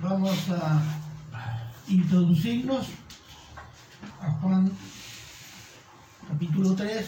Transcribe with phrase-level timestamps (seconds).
[0.00, 0.80] vamos a
[1.88, 2.86] introducirnos
[4.20, 4.70] a Juan
[6.28, 7.06] capítulo 3,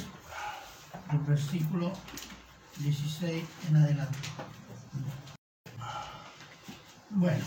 [1.12, 1.92] el versículo
[2.78, 4.18] 16 en adelante.
[7.10, 7.44] Bueno.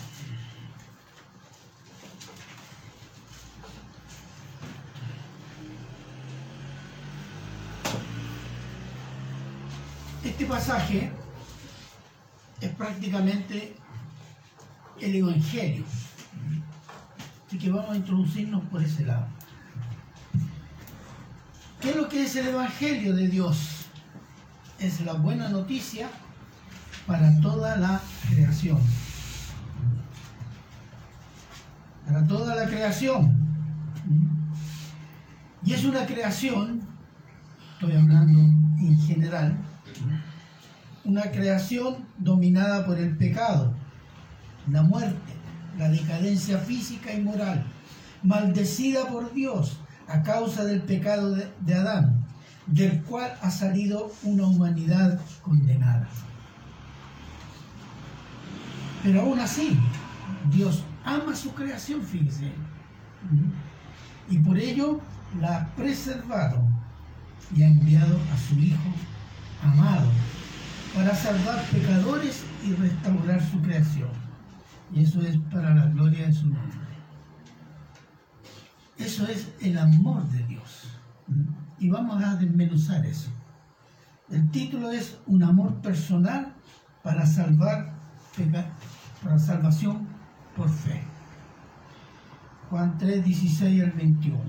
[10.24, 11.12] Este pasaje
[12.62, 13.76] es prácticamente
[15.04, 15.84] el Evangelio.
[17.48, 19.28] Así que vamos a introducirnos por ese lado.
[21.82, 23.86] ¿Qué es lo que es el Evangelio de Dios?
[24.80, 26.10] Es la buena noticia
[27.06, 28.80] para toda la creación.
[32.06, 33.38] Para toda la creación.
[35.66, 36.82] Y es una creación,
[37.74, 39.58] estoy hablando en general,
[41.06, 43.74] una creación dominada por el pecado,
[44.72, 45.34] la muerte,
[45.78, 47.64] la decadencia física y moral,
[48.24, 52.26] maldecida por Dios a causa del pecado de, Adán,
[52.68, 56.08] del cual ha salido una humanidad condenada.
[59.04, 59.78] Pero aún así,
[60.50, 62.52] Dios ama su creación, fíjese.
[64.30, 65.02] Y por ello
[65.42, 66.66] la ha preservado
[67.56, 68.94] y ha enviado a su Hijo
[69.62, 70.08] amado
[70.96, 74.23] para salvar pecadores y restaurar su creación.
[74.94, 76.78] Y eso es para la gloria de su nombre.
[78.98, 80.90] Eso es el amor de Dios.
[81.80, 83.32] Y vamos a desmenuzar eso.
[84.30, 86.54] El título es Un amor personal
[87.04, 87.94] para salvar
[89.24, 90.08] para salvación
[90.56, 91.02] por fe.
[92.70, 94.40] Juan 3, 16 al 21.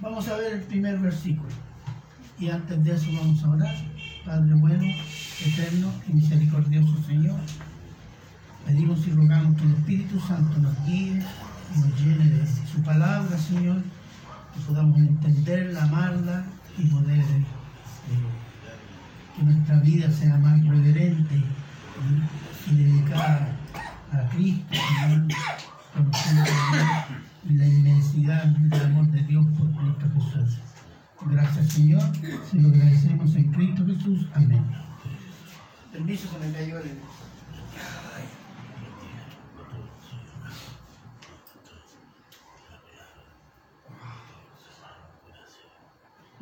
[0.00, 1.48] Vamos a ver el primer versículo.
[2.38, 3.74] Y antes de eso vamos a orar.
[4.24, 4.84] Padre bueno,
[5.44, 7.38] eterno y misericordioso Señor,
[8.66, 11.22] pedimos y rogamos que el Espíritu Santo nos guíe
[11.74, 13.82] y nos llene de su palabra, Señor,
[14.52, 16.44] que podamos entenderla, amarla
[16.76, 17.44] y poder eh,
[19.36, 21.42] que nuestra vida sea más reverente
[22.68, 23.48] y, dedicada
[24.12, 25.28] a Cristo, Señor,
[25.94, 26.50] conociendo
[27.50, 30.58] la inmensidad del amor de Dios por Cristo Jesús.
[31.30, 32.02] Gracias, Señor.
[32.50, 34.26] Se lo agradecemos en Cristo Jesús.
[34.34, 34.62] Amén.
[35.92, 36.78] Permiso, se me cayó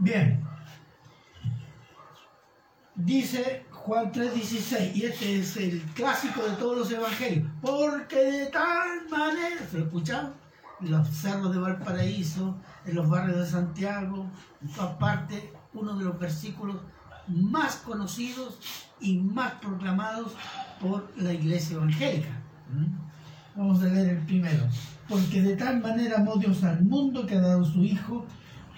[0.04, 0.44] Bien.
[2.94, 9.08] Dice Juan 3:16, y este es el clásico de todos los evangelios, porque de tal
[9.10, 10.44] manera, ¿se lo escucharon?
[10.80, 14.26] los cerros de Valparaíso, en los barrios de Santiago,
[14.60, 15.42] en todas partes,
[15.72, 16.76] uno de los versículos
[17.26, 18.58] más conocidos
[19.00, 20.32] y más proclamados
[20.80, 22.28] por la iglesia evangélica.
[22.70, 23.58] ¿Mm?
[23.58, 24.64] Vamos a leer el primero.
[25.08, 28.26] Porque de tal manera amó Dios al mundo que ha dado su Hijo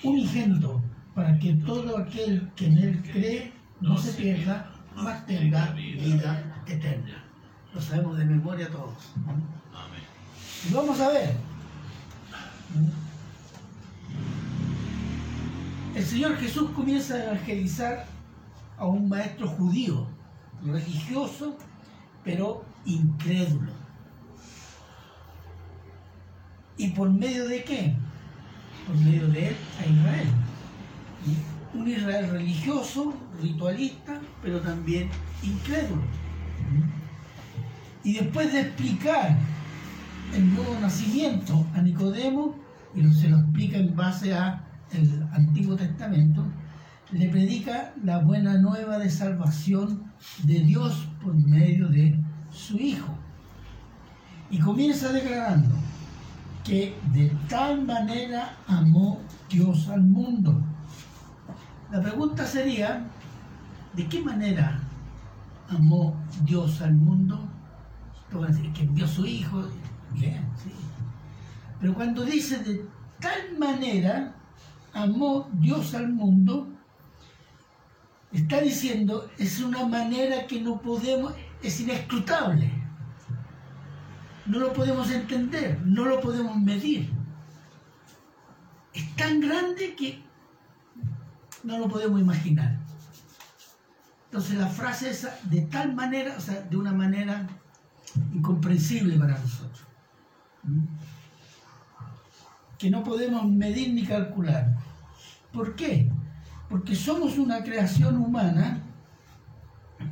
[0.05, 0.81] unigénito,
[1.17, 7.25] para que todo aquel que en él cree no se pierda, mas tenga vida eterna.
[7.73, 9.15] Lo sabemos de memoria todos.
[10.69, 11.35] Y vamos a ver,
[15.95, 18.05] el Señor Jesús comienza a evangelizar
[18.77, 20.07] a un maestro judío,
[20.63, 21.57] religioso,
[22.25, 23.73] pero incrédulo.
[26.77, 27.95] ¿Y por medio de qué?
[28.87, 30.29] Por medio de él a Israel.
[31.75, 35.09] Un Israel religioso, ritualista, pero también
[35.43, 36.03] incrédulo.
[38.05, 39.37] Y después de explicar
[40.35, 42.55] el nuevo nacimiento a Nicodemo,
[42.95, 46.45] y se lo explica en base a el Antiguo Testamento,
[47.13, 50.05] le predica la buena nueva de salvación
[50.45, 52.19] de Dios por medio de
[52.51, 53.13] su Hijo.
[54.51, 55.75] Y comienza declarando
[56.65, 60.61] que de tal manera amó Dios al mundo.
[61.91, 63.05] La pregunta sería,
[63.95, 64.81] ¿de qué manera
[65.69, 67.41] amó Dios al mundo?
[68.75, 69.65] Que envió su Hijo,
[70.13, 70.71] Bien, sí.
[71.81, 72.87] Pero cuando dice de
[73.21, 74.35] tal manera
[74.93, 76.69] amó Dios al mundo,
[78.33, 82.71] está diciendo es una manera que no podemos, es inescrutable.
[84.47, 87.11] No lo podemos entender, no lo podemos medir.
[88.93, 90.26] Es tan grande que
[91.67, 92.79] no lo podemos imaginar.
[94.27, 97.47] Entonces la frase es de tal manera, o sea, de una manera
[98.33, 99.87] incomprensible para nosotros
[102.79, 104.77] que no podemos medir ni calcular.
[105.53, 106.11] ¿Por qué?
[106.69, 108.83] Porque somos una creación humana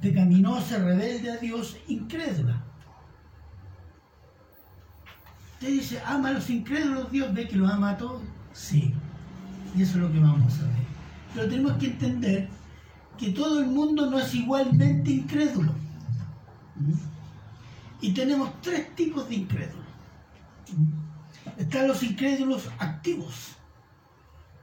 [0.00, 2.62] pecaminosa, rebelde a Dios, incrédula.
[5.54, 8.22] Usted dice, ama a los incrédulos, Dios ve que los ama a todos.
[8.52, 8.94] Sí,
[9.76, 10.83] y eso es lo que vamos a ver.
[11.34, 12.48] Pero tenemos que entender
[13.18, 15.72] que todo el mundo no es igualmente incrédulo.
[18.00, 19.86] Y tenemos tres tipos de incrédulos.
[21.56, 23.52] Están los incrédulos activos.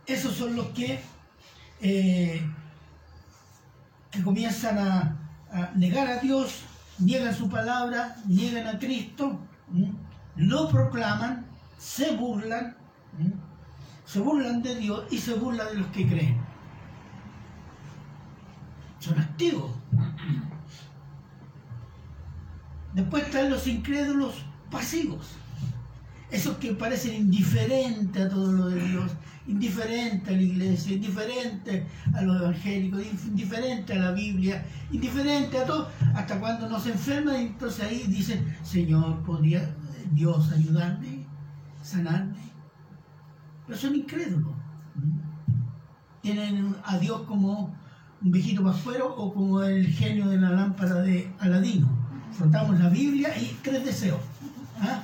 [0.06, 1.00] Esos son los que,
[1.82, 2.42] eh,
[4.12, 5.18] que comienzan a,
[5.76, 6.62] negar a Dios,
[6.98, 9.40] niegan su palabra, niegan a Cristo,
[10.38, 11.46] lo proclaman,
[11.78, 12.78] se burlan,
[14.06, 16.51] se burlan de Dios y se burlan de los que creen.
[19.02, 19.72] Son activos.
[22.94, 25.32] Después están los incrédulos pasivos.
[26.30, 29.12] Esos que parecen indiferentes a todo lo de Dios,
[29.48, 31.84] indiferentes a la iglesia, indiferentes
[32.14, 37.84] a los evangélicos, indiferentes a la Biblia, indiferentes a todo, hasta cuando nos enferman, entonces
[37.84, 39.76] ahí dicen, Señor, ¿podría
[40.12, 41.26] Dios ayudarme,
[41.82, 42.38] sanarme?
[43.66, 44.54] Pero son incrédulos.
[46.22, 47.74] Tienen a Dios como
[48.24, 51.90] un viejito pascuero o como el genio de la lámpara de Aladino.
[52.34, 54.22] Frotamos la Biblia y tres deseos.
[54.80, 55.04] ¿Ah?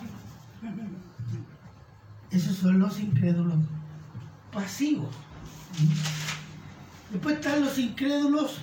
[2.31, 3.55] Esos son los incrédulos
[4.51, 5.09] pasivos.
[7.11, 8.59] Después están los incrédulos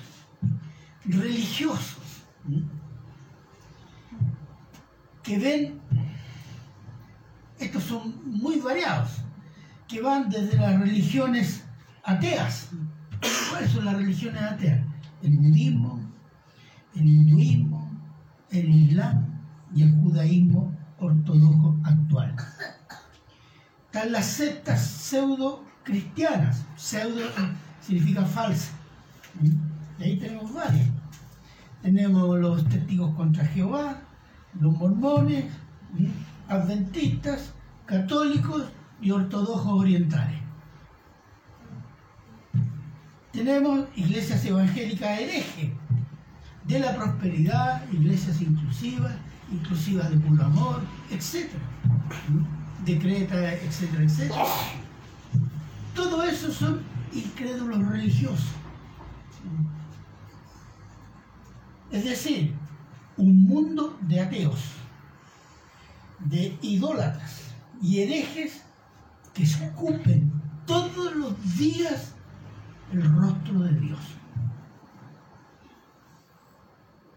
[1.05, 2.25] religiosos,
[5.23, 5.81] que ven,
[7.59, 9.11] estos son muy variados,
[9.89, 11.65] que van desde las religiones
[12.03, 12.69] ateas,
[13.51, 14.81] ¿Cuáles son las religiones ateas?
[15.23, 16.01] El budismo,
[16.95, 17.91] el hinduismo,
[18.51, 19.25] el islam
[19.75, 22.35] y el judaísmo ortodoxo actual.
[23.87, 26.65] Están las sectas pseudo cristianas.
[26.77, 27.23] Pseudo
[27.81, 28.73] significa falsa.
[29.41, 30.89] Y ahí tenemos varias.
[31.83, 34.01] Tenemos los testigos contra Jehová,
[34.59, 35.45] los mormones,
[36.49, 37.53] adventistas,
[37.87, 38.65] católicos
[39.01, 40.44] y ortodoxos orientales.
[43.35, 45.73] Tenemos iglesias evangélicas herejes,
[46.69, 49.13] de la prosperidad, iglesias inclusivas,
[49.51, 51.51] inclusivas de puro amor, etc.
[52.85, 54.45] Decreta, etcétera, etcétera.
[55.97, 56.81] Todo eso son
[57.13, 58.53] incrédulos religiosos.
[61.91, 62.55] Es decir,
[63.17, 64.61] un mundo de ateos,
[66.21, 67.53] de idólatras
[67.83, 68.63] y herejes
[69.35, 70.33] que escupen
[70.67, 72.14] todos los días
[72.95, 73.99] el rostro de Dios.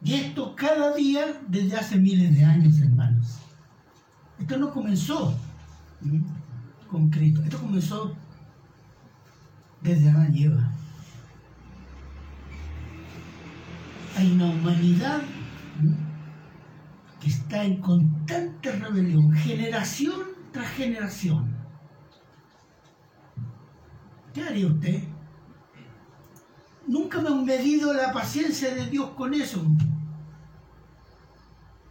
[0.04, 3.40] Y esto cada día desde hace miles de años, hermanos.
[4.40, 5.34] Esto no comenzó
[6.90, 8.16] con Cristo, esto comenzó
[9.82, 10.72] desde Adán y Eva.
[14.16, 15.22] Hay una humanidad
[17.20, 20.22] que está en constante rebelión, generación
[20.52, 21.56] tras generación.
[24.34, 25.17] ¿Qué haría usted?
[26.88, 29.62] Nunca me han medido la paciencia de Dios con eso.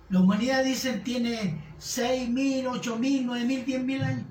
[0.09, 4.27] La humanidad, dicen, tiene 6.000, 8.000, 9.000, 10.000 años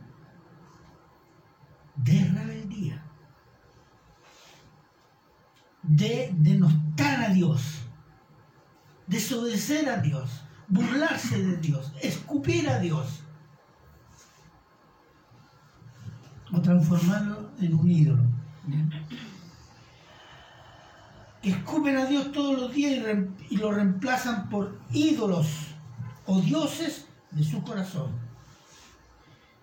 [1.97, 3.03] de rebeldía,
[5.83, 7.61] de denostar a Dios,
[9.07, 13.21] desobedecer a Dios, burlarse de Dios, escupir a Dios
[16.51, 18.23] o transformarlo en un ídolo
[21.52, 23.06] escupen a Dios todos los días
[23.49, 25.47] y, lo reemplazan por ídolos
[26.25, 28.11] o dioses de su corazón.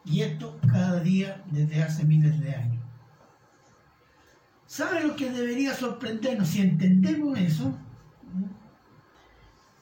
[0.05, 2.85] Y esto cada día desde hace miles de años.
[4.67, 7.75] ¿Sabe lo que debería sorprendernos si entendemos eso?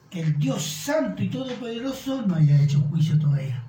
[0.09, 3.63] Que el Dios Santo y Todopoderoso no haya hecho juicio todavía.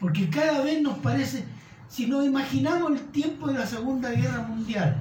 [0.00, 1.44] Porque cada vez nos parece,
[1.88, 5.00] si nos imaginamos el tiempo de la Segunda Guerra Mundial,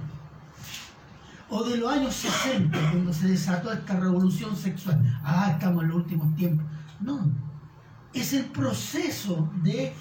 [1.51, 5.01] o de los años 60, cuando se desató esta revolución sexual.
[5.21, 6.65] Ah, estamos en los últimos tiempos.
[7.01, 7.29] No,
[8.13, 9.93] es el proceso de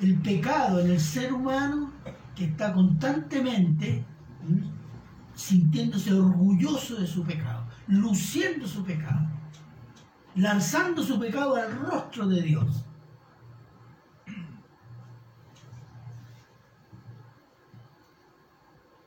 [0.00, 1.92] el pecado en el ser humano
[2.34, 4.04] que está constantemente
[5.34, 9.26] sintiéndose orgulloso de su pecado, luciendo su pecado,
[10.34, 12.85] lanzando su pecado al rostro de Dios.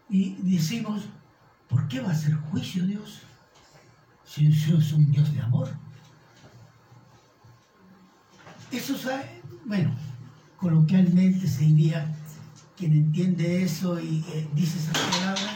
[0.09, 1.03] Y decimos,
[1.67, 3.21] ¿por qué va a ser juicio Dios?
[4.25, 5.69] Si Dios es un Dios de amor.
[8.71, 8.95] Eso,
[9.65, 9.91] bueno,
[10.57, 12.15] coloquialmente se diría,
[12.77, 15.55] quien entiende eso y eh, dice esas palabras,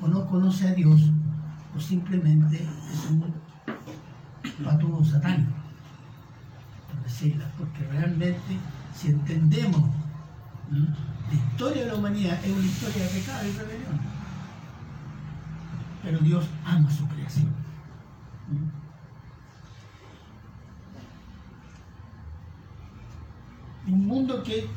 [0.00, 1.00] o no conoce a Dios,
[1.76, 3.34] o simplemente es un
[4.64, 5.52] patudo satánico.
[7.04, 8.58] decirlas, porque realmente
[8.94, 9.88] si entendemos
[11.28, 14.00] la historia de la humanidad es una historia de pecado y rebelión.
[16.02, 17.52] Pero Dios ama su creación.
[23.86, 24.68] Un mundo que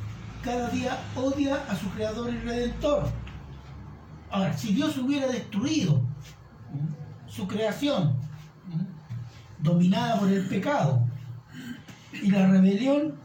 [0.44, 3.10] cada día odia a su creador y redentor.
[4.30, 6.02] Ahora, si Dios hubiera destruido
[7.28, 8.16] su creación,
[9.60, 11.06] dominada por el pecado,
[12.14, 13.21] y la rebelión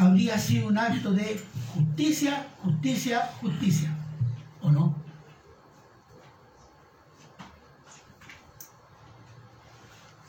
[0.00, 1.38] habría sido un acto de
[1.74, 3.94] justicia, justicia, justicia,
[4.62, 4.94] ¿o no?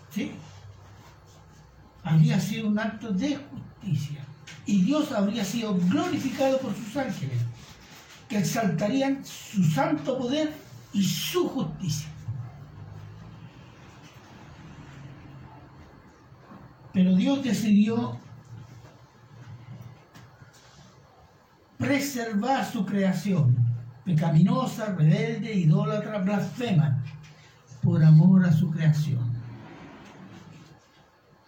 [0.10, 0.34] ¿Sí?
[2.04, 4.26] Habría sido un acto de justicia
[4.66, 7.40] y Dios habría sido glorificado por sus ángeles,
[8.28, 10.54] que exaltarían su santo poder
[10.92, 12.10] y su justicia.
[16.92, 18.20] Pero Dios decidió
[21.82, 23.56] preservar su creación,
[24.06, 27.04] pecaminosa, rebelde, idólatra, blasfema,
[27.84, 29.32] por amor a su creación.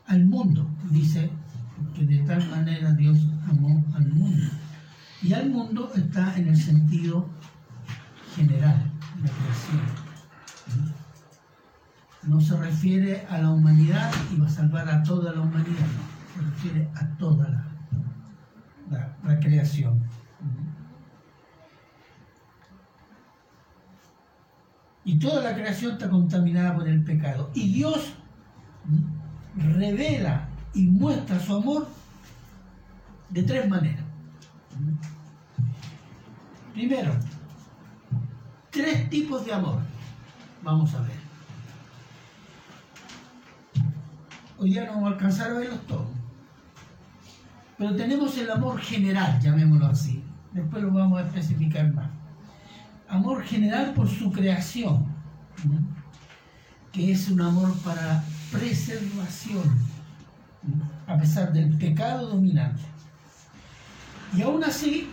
[0.07, 1.29] Al mundo, dice,
[1.95, 4.43] que de tal manera Dios amó al mundo.
[5.21, 7.29] Y al mundo está en el sentido
[8.35, 10.03] general, la creación
[12.27, 15.87] no se refiere a la humanidad y va a salvar a toda la humanidad,
[16.33, 20.01] se refiere a toda la, creación.
[25.05, 27.51] Y toda la creación está contaminada por el pecado.
[27.53, 28.13] Y Dios
[29.55, 31.87] revela y muestra su amor
[33.29, 34.03] de tres maneras.
[36.73, 37.13] Primero,
[38.69, 39.79] tres tipos de amor.
[40.63, 41.23] Vamos a ver.
[44.57, 46.07] Hoy día no vamos a alcanzar a verlos todos.
[47.77, 50.23] Pero tenemos el amor general, llamémoslo así.
[50.53, 52.09] Después lo vamos a especificar más.
[53.13, 55.05] Amor general por su creación,
[56.91, 59.63] que es un amor para preservación,
[61.05, 62.81] a pesar del pecado dominante.
[64.35, 65.09] Y aún así,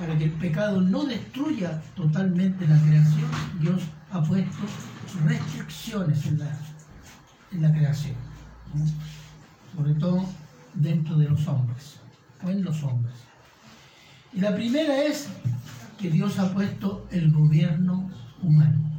[0.00, 4.64] para que el pecado no destruya totalmente la creación, Dios ha puesto
[5.24, 6.58] restricciones en la,
[7.52, 8.16] en la creación
[9.76, 10.24] sobre todo
[10.74, 12.00] dentro de los hombres
[12.44, 13.14] o en los hombres.
[14.32, 15.28] Y la primera es
[16.02, 18.10] que Dios ha puesto el gobierno
[18.42, 18.90] humano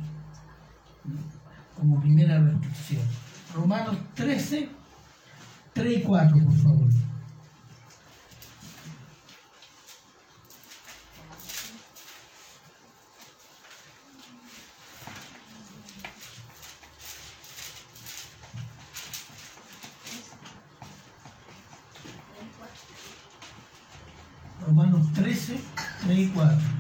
[1.78, 3.02] como primera restricción.
[3.54, 4.70] Romanos 13,
[5.74, 6.90] 3 y 4, por favor.
[24.66, 25.60] Romanos 13,
[26.06, 26.74] 3 y 4.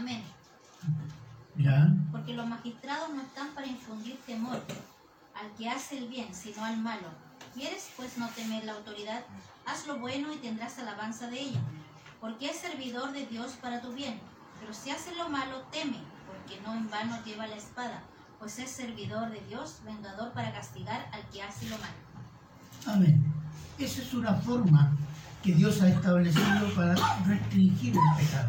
[0.00, 0.22] Amén.
[1.56, 1.92] ¿Ya?
[2.10, 4.62] Porque los magistrados no están para infundir temor
[5.34, 7.06] al que hace el bien, sino al malo.
[7.54, 9.22] ¿Quieres pues no temer la autoridad?
[9.66, 11.60] Haz lo bueno y tendrás alabanza de ella,
[12.18, 14.18] porque es servidor de Dios para tu bien.
[14.58, 18.02] Pero si hace lo malo, teme, porque no en vano lleva la espada,
[18.38, 21.92] pues es servidor de Dios, vengador para castigar al que hace lo malo.
[22.86, 23.22] Amén.
[23.78, 24.96] Esa es una forma
[25.42, 26.94] que Dios ha establecido para
[27.26, 28.48] restringir el pecado.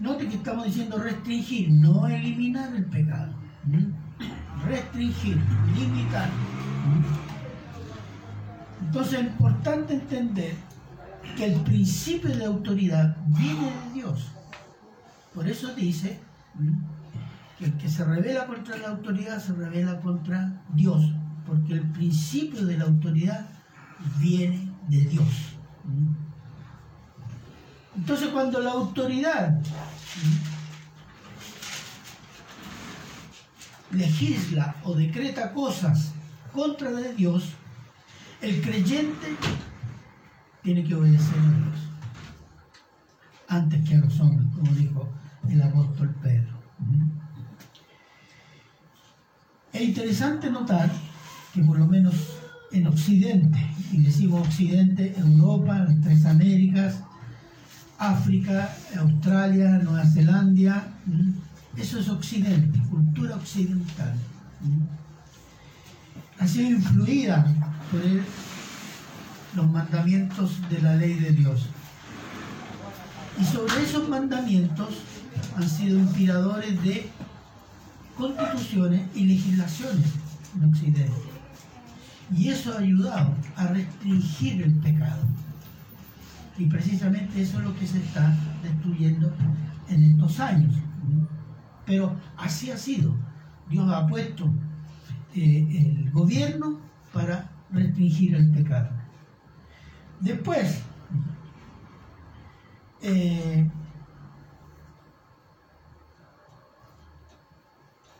[0.00, 3.32] Note que estamos diciendo restringir, no eliminar el pecado.
[4.66, 5.40] Restringir,
[5.76, 6.28] limitar.
[8.80, 10.54] Entonces es importante entender
[11.36, 14.32] que el principio de autoridad viene de Dios.
[15.34, 16.20] Por eso dice
[17.58, 21.10] que el que se revela contra la autoridad se revela contra Dios,
[21.46, 23.46] porque el principio de la autoridad
[24.18, 25.54] viene de Dios.
[27.96, 29.58] Entonces cuando la autoridad
[33.92, 36.12] legisla o decreta cosas
[36.52, 37.52] contra de Dios,
[38.40, 39.28] el creyente
[40.62, 41.78] tiene que obedecer a Dios
[43.48, 45.08] antes que a los hombres, como dijo
[45.48, 46.52] el apóstol Pedro.
[49.72, 50.90] Es interesante notar
[51.52, 52.14] que por lo menos
[52.72, 53.58] en Occidente,
[53.92, 57.00] y decimos Occidente, Europa, las tres Américas,
[57.98, 60.88] África, Australia, Nueva Zelanda,
[61.76, 64.14] eso es Occidente, cultura occidental.
[66.38, 67.44] Ha sido influida
[67.90, 68.00] por
[69.54, 71.66] los mandamientos de la ley de Dios.
[73.40, 74.88] Y sobre esos mandamientos
[75.56, 77.08] han sido inspiradores de
[78.16, 80.06] constituciones y legislaciones
[80.56, 81.12] en Occidente.
[82.36, 85.22] Y eso ha ayudado a restringir el pecado.
[86.58, 89.32] Y precisamente eso es lo que se está destruyendo
[89.88, 90.74] en estos años.
[91.86, 93.14] Pero así ha sido.
[93.68, 94.52] Dios ha puesto
[95.34, 96.78] eh, el gobierno
[97.12, 98.90] para restringir el pecado.
[100.20, 100.82] Después,
[103.00, 103.68] eh,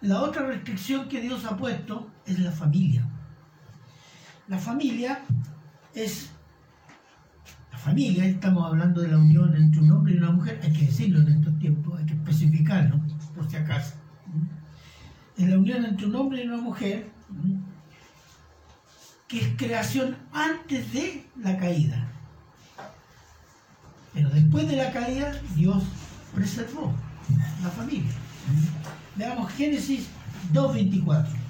[0.01, 3.07] la otra restricción que Dios ha puesto es la familia.
[4.49, 5.21] La familia
[5.95, 6.31] es
[7.71, 10.87] la familia, estamos hablando de la unión entre un hombre y una mujer, hay que
[10.87, 13.01] decirlo en estos tiempos, hay que especificarlo,
[13.35, 13.95] por si acaso.
[15.37, 17.11] Es la unión entre un hombre y una mujer,
[19.29, 22.07] que es creación antes de la caída.
[24.13, 25.83] Pero después de la caída, Dios
[26.35, 26.93] preservó
[27.63, 28.13] la familia.
[29.17, 30.09] Veamos Génesis
[30.53, 31.42] 2.24.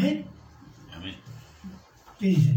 [0.00, 0.24] Amén.
[0.96, 1.14] Amén.
[2.18, 2.56] ¿Qué dice?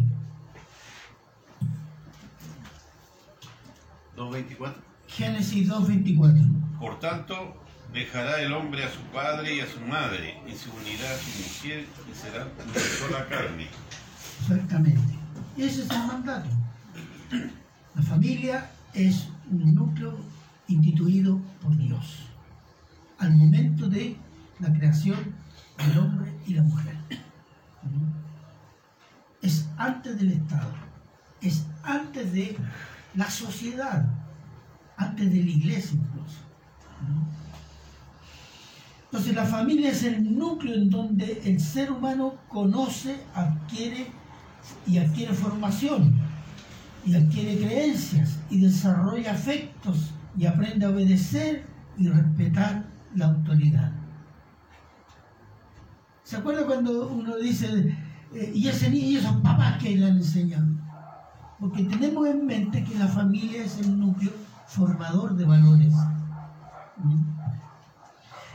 [4.15, 4.73] 2.24.
[5.09, 6.79] Génesis 2.24.
[6.79, 11.13] Por tanto, dejará el hombre a su padre y a su madre, y se unirá
[11.13, 13.67] a su mujer, y serán una sola carne.
[14.39, 15.13] Exactamente.
[15.57, 16.49] Ese es el mandato.
[17.93, 20.17] La familia es un núcleo
[20.69, 22.19] instituido por Dios
[23.17, 24.15] al momento de
[24.61, 25.35] la creación
[25.77, 26.82] del hombre y la mujer.
[30.17, 30.71] Del Estado,
[31.41, 32.57] es antes de
[33.15, 34.05] la sociedad,
[34.97, 36.39] antes de la iglesia incluso.
[39.05, 44.07] Entonces la familia es el núcleo en donde el ser humano conoce, adquiere
[44.87, 46.15] y adquiere formación
[47.05, 51.65] y adquiere creencias y desarrolla afectos y aprende a obedecer
[51.97, 53.91] y respetar la autoridad.
[56.23, 57.95] ¿Se acuerda cuando uno dice,
[58.33, 60.67] y ese y esos papás que le han enseñado?
[61.59, 64.31] Porque tenemos en mente que la familia es el núcleo
[64.65, 65.93] formador de valores.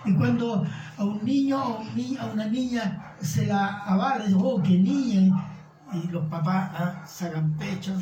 [0.04, 0.64] Y cuando
[0.96, 1.82] a un niño o
[2.20, 5.44] a una niña se la avala, oh, qué niña,
[5.92, 7.94] y los papás ah, sacan pecho.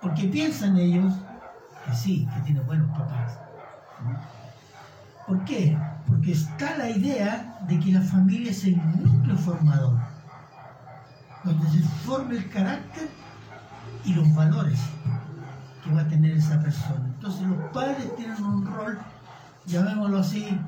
[0.00, 1.14] Porque piensan ellos
[1.86, 3.38] que sí, que tiene buenos papás.
[5.26, 5.78] ¿Por qué?
[6.06, 9.98] Porque está la idea de que la familia es el núcleo formador,
[11.44, 13.08] donde se forma el carácter
[14.04, 14.78] y los valores
[15.82, 17.06] que va a tener esa persona.
[17.06, 18.98] Entonces los padres tienen un rol,
[19.66, 20.58] llamémoslo así,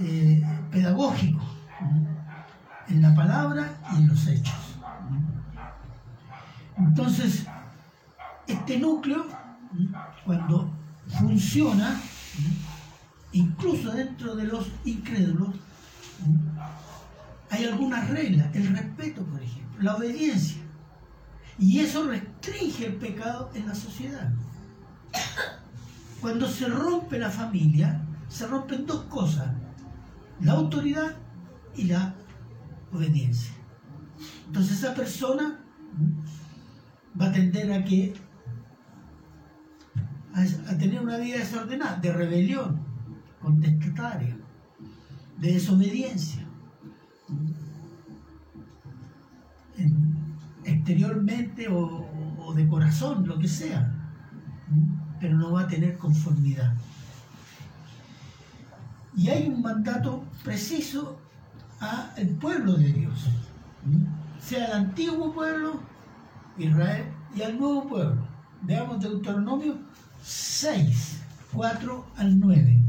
[0.00, 1.42] eh, pedagógico,
[2.88, 4.78] en la palabra y en los hechos.
[6.76, 7.46] Entonces,
[8.46, 9.26] este núcleo,
[10.24, 10.72] cuando
[11.18, 12.00] funciona.
[13.32, 15.50] Incluso dentro de los incrédulos,
[17.50, 20.62] hay algunas reglas, el respeto, por ejemplo, la obediencia.
[21.58, 24.32] Y eso restringe el pecado en la sociedad.
[26.20, 29.48] Cuando se rompe la familia, se rompen dos cosas,
[30.40, 31.16] la autoridad
[31.76, 32.14] y la
[32.92, 33.52] obediencia.
[34.46, 35.58] Entonces esa persona
[37.20, 38.14] va a tender a que
[40.34, 42.91] a, tener una vida desordenada, de rebelión,
[43.42, 44.36] contestataria,
[45.38, 46.46] de desobediencia.
[50.64, 52.06] exteriormente o,
[52.38, 54.02] o de corazón, lo que sea
[55.22, 56.74] pero no va a tener conformidad.
[59.16, 61.16] Y hay un mandato preciso
[61.78, 63.28] al pueblo de Dios,
[64.40, 65.80] sea el antiguo pueblo,
[66.58, 67.04] Israel,
[67.36, 68.26] y al nuevo pueblo.
[68.62, 69.78] Veamos Deuteronomio
[70.22, 72.81] 6, 4 al 9.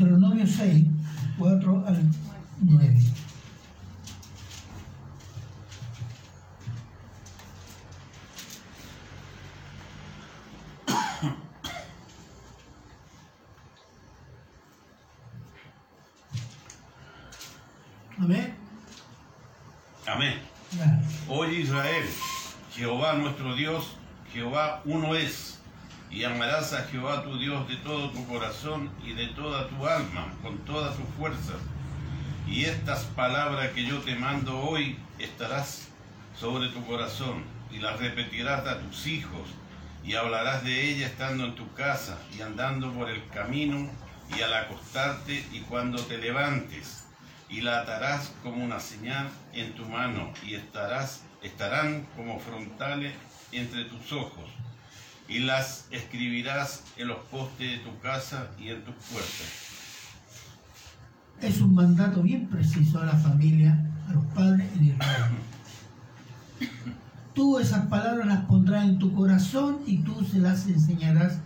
[0.00, 0.86] Deuteronomio 6,
[1.36, 2.10] 4 al
[2.62, 2.98] 9.
[18.16, 18.54] Amén.
[20.06, 20.34] Amén.
[21.28, 22.06] Oye Israel,
[22.74, 23.96] Jehová nuestro Dios,
[24.32, 25.49] Jehová uno es,
[26.20, 30.30] y amarás a Jehová tu Dios de todo tu corazón y de toda tu alma,
[30.42, 31.56] con todas tus fuerzas.
[32.46, 35.88] Y estas palabras que yo te mando hoy estarás
[36.38, 39.48] sobre tu corazón, y las repetirás a tus hijos,
[40.04, 43.88] y hablarás de ella estando en tu casa, y andando por el camino,
[44.36, 47.06] y al acostarte, y cuando te levantes
[47.48, 53.14] y la atarás como una señal en tu mano y estarás, estarán como frontales
[53.52, 54.50] entre tus ojos
[55.30, 59.70] y las escribirás en los postes de tu casa y en tus puertas.
[61.40, 65.30] Es un mandato bien preciso a la familia, a los padres en Israel.
[67.32, 71.38] Tú esas palabras las pondrás en tu corazón y tú se las enseñarás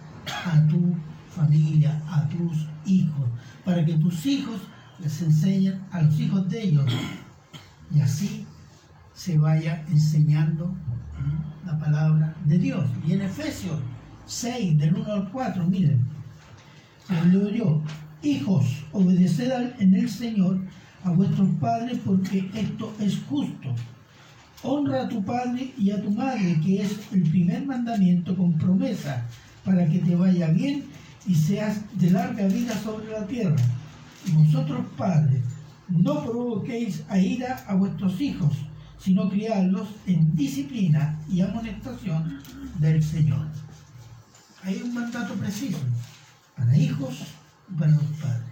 [0.46, 0.96] a tu
[1.36, 3.28] familia, a tus hijos,
[3.64, 4.62] para que tus hijos
[4.98, 6.86] les enseñen a los hijos de ellos
[7.94, 8.46] y así
[9.12, 10.74] se vaya enseñando.
[11.66, 12.84] La palabra de Dios.
[13.06, 13.78] Y en Efesios
[14.26, 16.04] 6, del 1 al 4, miren,
[17.30, 17.82] leo yo,
[18.22, 20.60] hijos, obedeced en el Señor
[21.04, 23.74] a vuestros padres porque esto es justo.
[24.62, 29.26] Honra a tu padre y a tu madre, que es el primer mandamiento con promesa,
[29.62, 30.84] para que te vaya bien
[31.26, 33.56] y seas de larga vida sobre la tierra.
[34.26, 35.42] Y vosotros, padres,
[35.88, 38.56] no provoquéis a ira a vuestros hijos,
[39.04, 42.40] sino criadlos en disciplina y amonestación
[42.78, 43.46] del Señor.
[44.62, 45.78] Hay un mandato preciso
[46.56, 47.14] para hijos
[47.70, 48.48] y para los padres.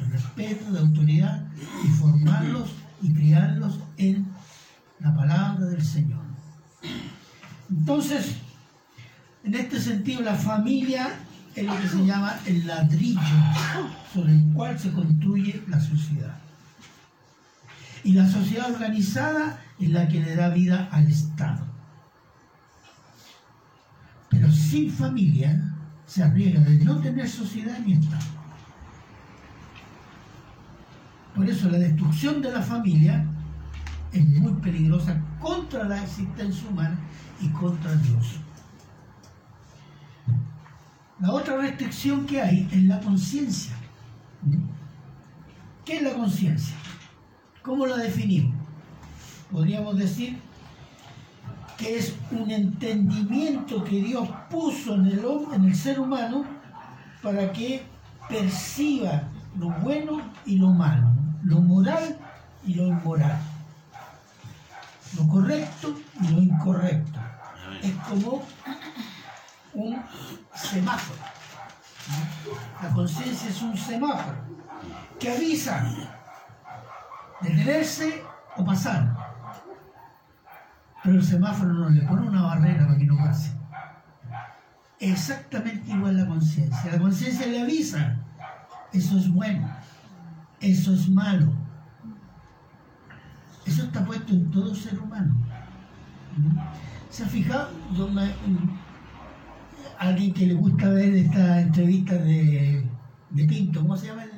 [0.00, 1.46] El respeto, la autoridad
[1.84, 2.70] y formarlos
[3.02, 4.26] y criarlos en
[5.00, 6.24] la palabra del Señor.
[7.68, 8.36] Entonces,
[9.44, 11.10] en este sentido, la familia
[11.54, 13.20] es lo que se llama el ladrillo
[14.14, 16.43] sobre el cual se construye la sociedad.
[18.04, 21.64] Y la sociedad organizada es la que le da vida al Estado.
[24.28, 25.74] Pero sin familia
[26.06, 28.26] se arriesga de no tener sociedad ni Estado.
[31.34, 33.24] Por eso la destrucción de la familia
[34.12, 36.96] es muy peligrosa contra la existencia humana
[37.40, 38.38] y contra Dios.
[41.20, 43.74] La otra restricción que hay es la conciencia.
[45.84, 46.76] ¿Qué es la conciencia?
[47.64, 48.54] ¿Cómo la definimos?
[49.50, 50.38] Podríamos decir
[51.78, 55.24] que es un entendimiento que Dios puso en el,
[55.54, 56.44] en el ser humano
[57.22, 57.82] para que
[58.28, 59.22] perciba
[59.58, 61.08] lo bueno y lo malo,
[61.42, 62.18] lo moral
[62.66, 63.38] y lo inmoral,
[65.16, 67.18] lo correcto y lo incorrecto.
[67.82, 68.42] Es como
[69.72, 70.02] un
[70.54, 71.20] semáforo.
[72.82, 74.36] La conciencia es un semáforo
[75.18, 75.82] que avisa
[77.48, 78.22] detenerse
[78.56, 79.14] o pasar.
[81.02, 83.52] Pero el semáforo no le pone una barrera para que no pase.
[85.00, 86.92] Exactamente igual la conciencia.
[86.92, 88.16] La conciencia le avisa,
[88.92, 89.68] eso es bueno,
[90.60, 91.52] eso es malo.
[93.66, 95.34] Eso está puesto en todo ser humano.
[97.10, 97.70] ¿Se ha fijado?
[97.96, 98.34] Yo me-
[99.98, 102.86] alguien que le gusta ver esta entrevista de,
[103.30, 104.30] de Pinto, ¿cómo se llama el,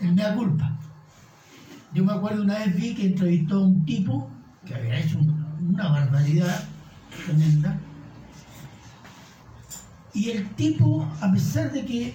[0.00, 0.76] el Mea Culpa?
[1.94, 4.30] Yo me acuerdo una vez vi que entrevistó a un tipo
[4.66, 6.64] que había hecho un- una barbaridad
[7.24, 7.78] tremenda.
[10.14, 12.14] Y el tipo, a pesar de que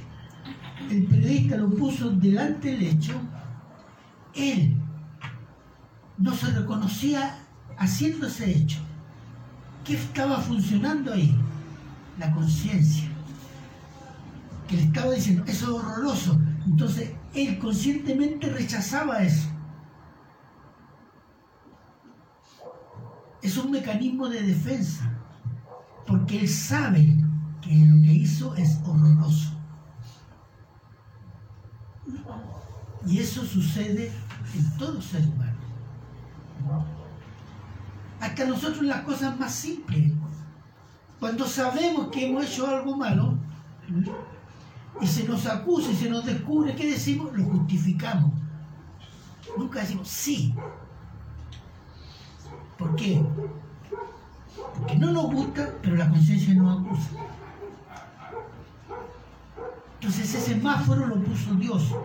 [0.90, 3.14] el periodista lo puso delante del hecho,
[4.36, 4.76] él
[6.18, 7.40] no se reconocía
[7.78, 8.80] haciendo ese hecho.
[9.86, 11.36] ¿Qué estaba funcionando ahí?
[12.20, 13.08] La conciencia.
[14.68, 16.40] Que le estaba diciendo, eso es horroroso.
[16.66, 19.50] Entonces, él conscientemente rechazaba eso.
[23.42, 25.12] Es un mecanismo de defensa,
[26.08, 27.18] porque él sabe
[27.62, 29.52] que lo que hizo es horroroso.
[33.06, 34.12] Y eso sucede
[34.56, 35.58] en todo ser humano.
[38.22, 40.14] Hasta nosotros las cosas más simples.
[41.20, 43.38] Cuando sabemos que hemos hecho algo malo
[45.02, 47.36] y se nos acusa y se nos descubre, ¿qué decimos?
[47.36, 48.32] Lo justificamos.
[49.58, 50.54] Nunca decimos sí.
[52.78, 53.22] ¿Por qué?
[54.78, 57.10] Porque no nos gusta, pero la conciencia nos acusa.
[59.96, 61.96] Entonces ese semáforo lo puso Dios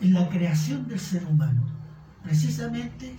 [0.00, 1.62] en la creación del ser humano,
[2.24, 3.14] precisamente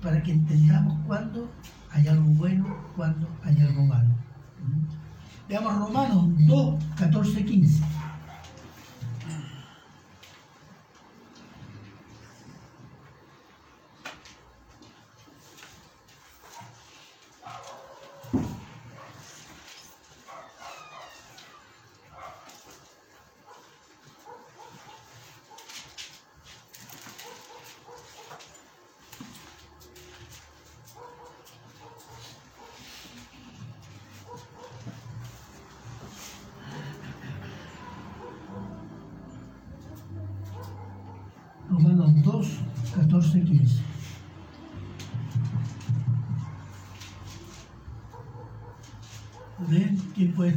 [0.00, 1.50] para que entendamos cuándo
[1.90, 4.08] hay algo bueno, cuándo hay algo malo.
[5.48, 7.82] Veamos Romanos 2, 14, 15.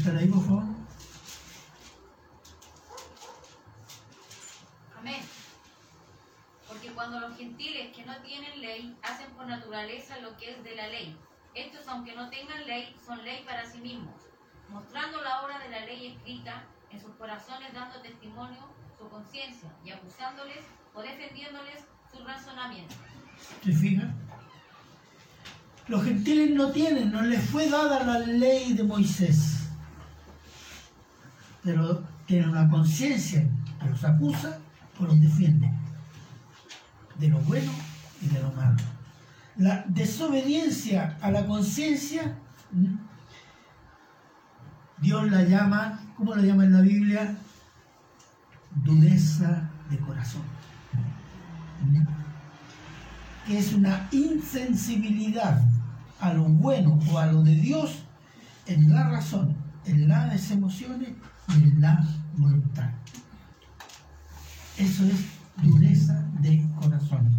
[0.05, 0.63] Estar ahí, por favor?
[4.99, 5.21] Amén.
[6.67, 10.75] Porque cuando los gentiles que no tienen ley hacen por naturaleza lo que es de
[10.75, 11.17] la ley,
[11.55, 14.13] estos aunque no tengan ley, son ley para sí mismos,
[14.69, 18.59] mostrando la obra de la ley escrita en sus corazones, dando testimonio
[18.99, 22.93] su conciencia y acusándoles o defendiéndoles su razonamiento.
[23.63, 24.15] ¿Se fijan?
[25.87, 29.64] Los gentiles no tienen, no les fue dada la ley de Moisés,
[31.65, 33.43] pero tienen una conciencia
[33.81, 34.59] que los acusa
[34.99, 35.69] o los defiende
[37.17, 37.71] de lo bueno
[38.21, 38.77] y de lo malo.
[39.57, 42.37] La desobediencia a la conciencia.
[44.99, 47.35] Dios la llama, ¿cómo la llama en la Biblia?
[48.75, 50.43] Dureza de corazón.
[53.47, 55.61] que es una insensibilidad
[56.19, 58.03] a lo bueno o a lo de Dios
[58.65, 61.09] en la razón, en las emociones
[61.49, 62.05] en la
[62.37, 62.89] voluntad.
[64.77, 65.25] Eso es
[65.63, 67.29] dureza de corazón.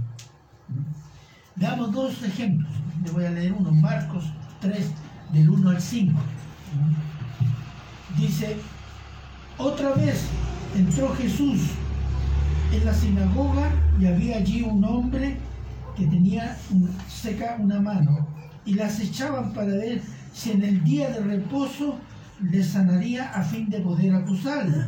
[1.57, 2.71] Veamos dos ejemplos.
[3.05, 4.25] Le voy a leer uno, Marcos
[4.61, 4.91] 3,
[5.33, 6.19] del 1 al 5.
[8.19, 8.57] Dice,
[9.59, 10.27] otra vez
[10.75, 11.61] entró Jesús
[12.73, 15.39] en la sinagoga y había allí un hombre
[15.97, 16.59] que tenía
[17.09, 18.27] seca una mano
[18.65, 21.99] y las echaban para ver si en el día de reposo
[22.41, 24.85] le sanaría a fin de poder acusarle.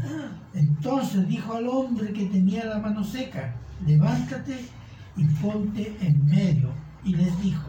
[0.55, 3.55] Entonces dijo al hombre que tenía la mano seca,
[3.87, 4.67] levántate
[5.17, 6.73] y ponte en medio.
[7.05, 7.69] Y les dijo,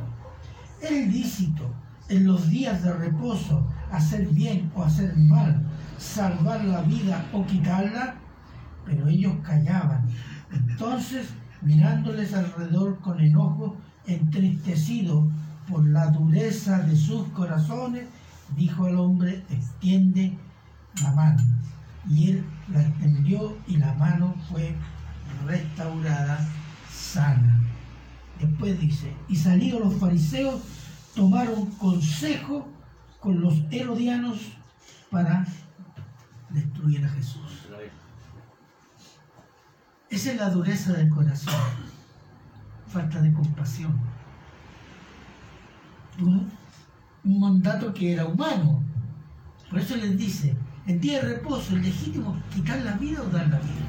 [0.81, 1.73] es lícito
[2.09, 5.63] en los días de reposo hacer bien o hacer mal,
[5.97, 8.15] salvar la vida o quitarla,
[8.85, 10.07] pero ellos callaban.
[10.51, 11.29] Entonces,
[11.61, 15.29] mirándoles alrededor con enojo, entristecido
[15.69, 18.07] por la dureza de sus corazones,
[18.55, 20.37] dijo al hombre, extiende
[21.01, 21.43] la mano.
[22.09, 24.75] Y él la extendió y la mano fue
[25.45, 26.47] restaurada
[26.91, 27.59] sana.
[28.39, 30.61] Después dice, y salidos los fariseos,
[31.15, 32.67] tomaron consejo
[33.19, 34.39] con los herodianos
[35.11, 35.45] para
[36.49, 37.67] destruir a Jesús.
[40.09, 41.53] Esa es la dureza del corazón,
[42.87, 43.99] falta de compasión.
[47.23, 48.83] Un mandato que era humano.
[49.69, 50.55] Por eso les dice,
[50.87, 53.85] en día de reposo, el legítimo quitar la vida o dar la vida.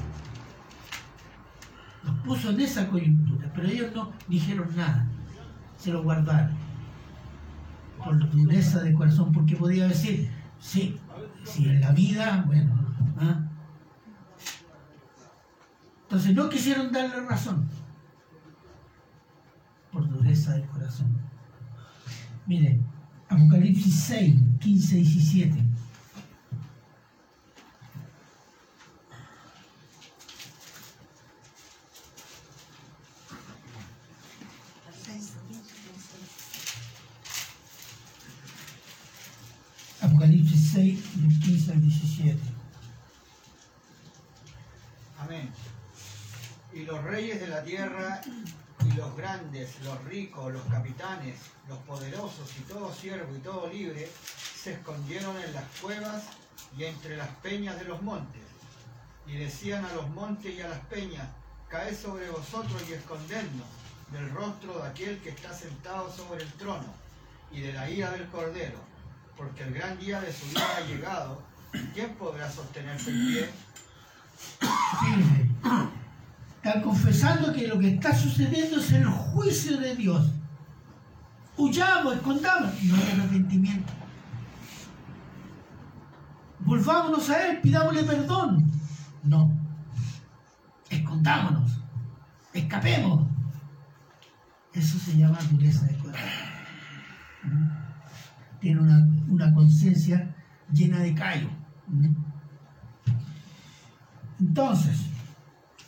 [2.05, 5.07] Los puso en esa coyuntura, pero ellos no dijeron nada,
[5.77, 6.55] se lo guardaron.
[7.99, 10.99] Por dureza de corazón, porque podía decir, sí,
[11.45, 12.75] si en la vida, bueno,
[13.19, 13.47] ¿ah?
[16.03, 17.69] Entonces no quisieron darle razón
[19.93, 21.17] por dureza del corazón.
[22.47, 22.85] Miren,
[23.31, 25.65] Apocalipsis 6, 15 y 17.
[40.01, 42.39] Apocalipsis 6, del 15 al 17.
[45.21, 45.51] Amén.
[46.75, 48.23] Y los reyes de la tierra,
[48.85, 49.15] y los
[49.83, 51.37] los ricos, los capitanes,
[51.69, 54.11] los poderosos, y todo siervo y todo libre,
[54.57, 56.25] se escondieron en las cuevas
[56.77, 58.43] y entre las peñas de los montes.
[59.27, 61.29] Y decían a los montes y a las peñas,
[61.69, 63.67] caed sobre vosotros y escondednos
[64.13, 66.93] del rostro de aquel que está sentado sobre el trono
[67.53, 68.79] y de la ira del cordero,
[69.37, 71.43] porque el gran día de su ira ha llegado.
[71.95, 73.51] ¿Quién podrá sostenerse en pie?
[76.63, 80.31] Están confesando que lo que está sucediendo es el juicio de Dios.
[81.57, 82.71] Huyamos, escondamos.
[82.85, 83.91] No hay arrepentimiento.
[86.59, 88.71] Volvámonos a Él, pidámosle perdón.
[89.25, 89.51] No.
[90.91, 91.81] Escondámonos.
[92.53, 93.27] Escapemos.
[94.75, 96.29] Eso se llama dureza de corazón.
[98.61, 100.37] Tiene una, una conciencia
[100.71, 101.49] llena de callo.
[104.39, 105.11] Entonces,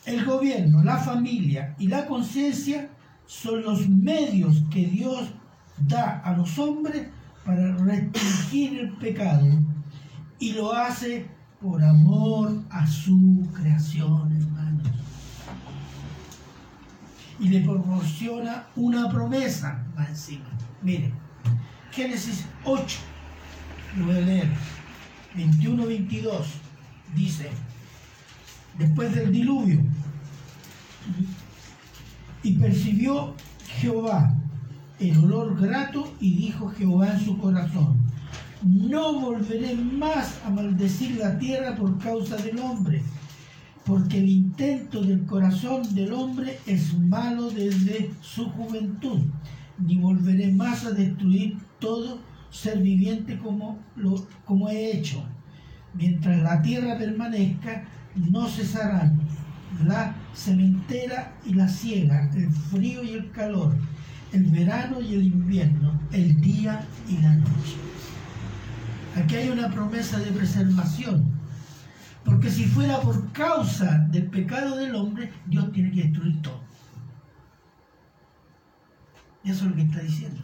[0.05, 2.91] el gobierno, la familia y la conciencia
[3.27, 5.31] son los medios que Dios
[5.79, 7.09] da a los hombres
[7.45, 9.47] para restringir el pecado
[10.39, 11.27] y lo hace
[11.61, 14.89] por amor a su creación, hermanos.
[17.39, 20.45] Y le proporciona una promesa más encima.
[20.83, 21.13] Mire,
[21.93, 22.99] Génesis 8,
[23.99, 24.49] lo voy a leer,
[25.37, 26.45] 21-22,
[27.15, 27.51] dice,
[28.79, 29.81] después del diluvio,
[32.43, 33.35] y percibió
[33.67, 34.35] Jehová
[34.99, 38.01] el olor grato y dijo Jehová en su corazón,
[38.63, 43.03] no volveré más a maldecir la tierra por causa del hombre,
[43.85, 49.21] porque el intento del corazón del hombre es malo desde su juventud,
[49.79, 55.25] ni volveré más a destruir todo ser viviente como, lo, como he hecho.
[55.95, 59.21] Mientras la tierra permanezca, no cesarán
[59.85, 63.75] la sementera y la siega, el frío y el calor,
[64.33, 67.77] el verano y el invierno, el día y la noche.
[69.17, 71.31] Aquí hay una promesa de preservación,
[72.25, 76.61] porque si fuera por causa del pecado del hombre, Dios tiene que destruir todo.
[79.45, 80.41] Eso es lo que está diciendo.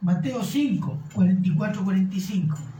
[0.00, 2.73] Mateo 5, 44-45.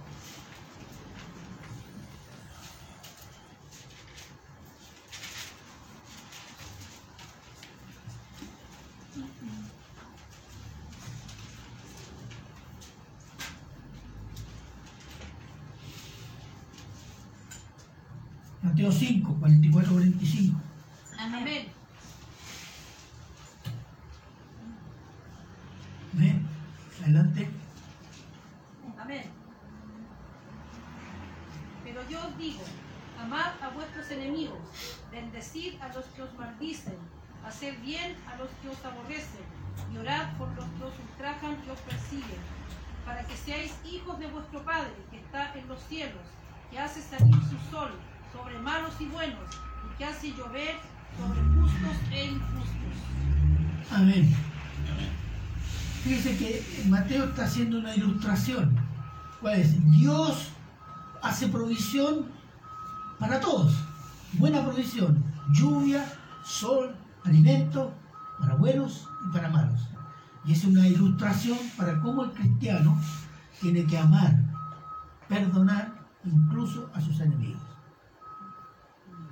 [18.85, 20.61] Mateo 5, 44, 45.
[21.18, 21.68] Amén.
[26.12, 26.47] Amén.
[27.03, 27.49] Adelante.
[28.99, 29.25] Amén.
[31.83, 32.61] Pero yo os digo,
[33.23, 34.59] amad a vuestros enemigos,
[35.11, 36.99] bendecid a los que os maldicen,
[37.42, 39.47] haced bien a los que os aborrecen,
[39.94, 42.42] y orad por los que os ultrajan y os persiguen,
[43.07, 46.27] para que seáis hijos de vuestro Padre que está en los cielos,
[46.70, 47.90] que hace salir su sol
[48.35, 49.38] sobre malos y buenos,
[49.85, 50.77] y que hace llover
[51.16, 53.92] sobre justos e injustos.
[53.92, 54.35] Amén.
[56.03, 58.77] Fíjese que Mateo está haciendo una ilustración.
[59.40, 59.90] ¿Cuál es?
[59.92, 60.51] Dios
[61.23, 62.27] hace provisión
[63.18, 63.73] para todos.
[64.35, 65.25] Buena provisión.
[65.53, 66.05] Lluvia,
[66.44, 66.94] sol,
[67.25, 67.94] alimento,
[68.38, 69.81] para buenos y para malos.
[70.44, 72.99] Y es una ilustración para cómo el cristiano
[73.61, 74.35] tiene que amar,
[75.29, 75.94] perdonar
[76.25, 77.63] incluso a sus enemigos.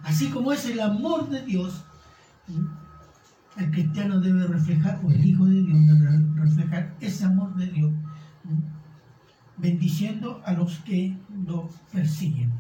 [0.05, 1.85] Así como es el amor de Dios,
[3.57, 7.93] el cristiano debe reflejar, o el Hijo de Dios debe reflejar ese amor de Dios,
[9.57, 12.53] bendiciendo a los que lo persiguen.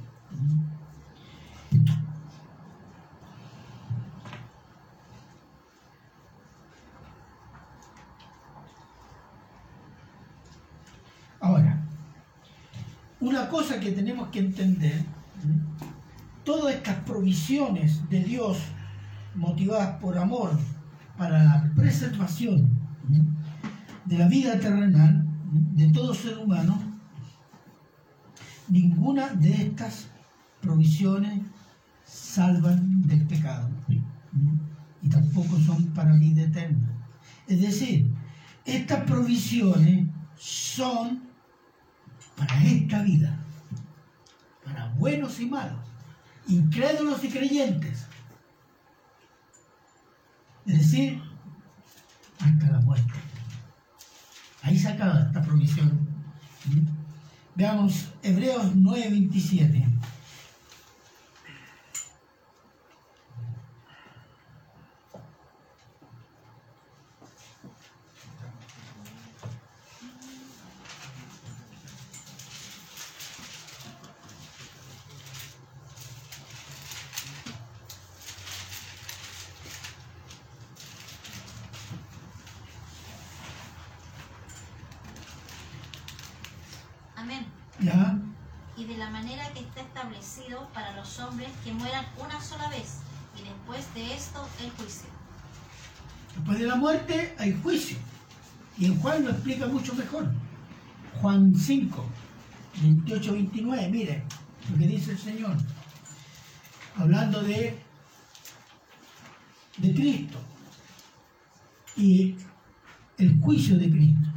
[11.40, 11.82] Ahora,
[13.20, 15.04] una cosa que tenemos que entender,
[16.44, 18.58] todas estas provisiones de Dios
[19.34, 20.58] motivadas por amor
[21.16, 22.70] para la preservación
[24.04, 26.80] de la vida terrenal de todo ser humano,
[28.68, 30.08] ninguna de estas
[30.60, 31.40] provisiones
[32.04, 33.68] salvan del pecado
[35.02, 36.88] y tampoco son para vida eterna.
[37.46, 38.10] Es decir,
[38.64, 41.22] estas provisiones son
[42.36, 43.38] para esta vida,
[44.64, 45.91] para buenos y malos,
[46.48, 48.06] incrédulos y creyentes.
[50.66, 51.20] Es decir,
[52.38, 53.12] hasta la muerte.
[54.62, 56.08] Ahí se acaba esta provisión.
[57.54, 59.84] Veamos Hebreos 9:27.
[87.22, 87.46] Amén.
[87.82, 88.18] ¿Ya?
[88.76, 92.98] Y de la manera que está establecido para los hombres que mueran una sola vez,
[93.38, 95.08] y después de esto el juicio.
[96.36, 97.98] Después de la muerte hay juicio.
[98.78, 100.30] Y en Juan lo explica mucho mejor.
[101.20, 102.04] Juan 5,
[102.82, 104.24] 28, 29, mire.
[104.70, 105.56] lo que dice el Señor,
[106.96, 107.78] hablando de,
[109.78, 110.38] de Cristo
[111.96, 112.36] y
[113.18, 114.28] el juicio de Cristo,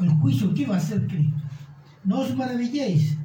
[0.00, 1.45] el juicio que va a hacer Cristo.
[2.06, 3.16] No os maravilléis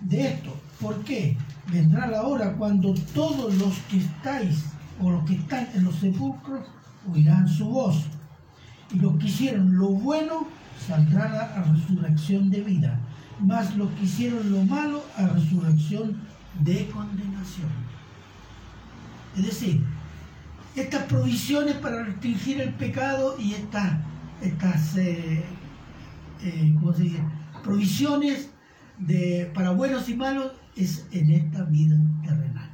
[0.00, 1.36] de esto, ¿por qué?
[1.70, 4.64] Vendrá la hora cuando todos los que estáis
[5.00, 6.64] o los que están en los sepulcros
[7.12, 8.06] oirán su voz.
[8.90, 10.48] Y los que hicieron lo bueno
[10.86, 12.98] saldrán a resurrección de vida,
[13.38, 16.16] mas los que hicieron lo malo a resurrección
[16.60, 17.68] de condenación.
[19.36, 19.84] Es decir,
[20.74, 23.92] estas provisiones para restringir el pecado y estas,
[24.40, 25.44] estas eh,
[26.42, 27.20] eh, ¿cómo se dice?
[27.60, 28.50] Provisiones
[28.98, 32.70] de, para buenos y malos es en esta vida terrenal.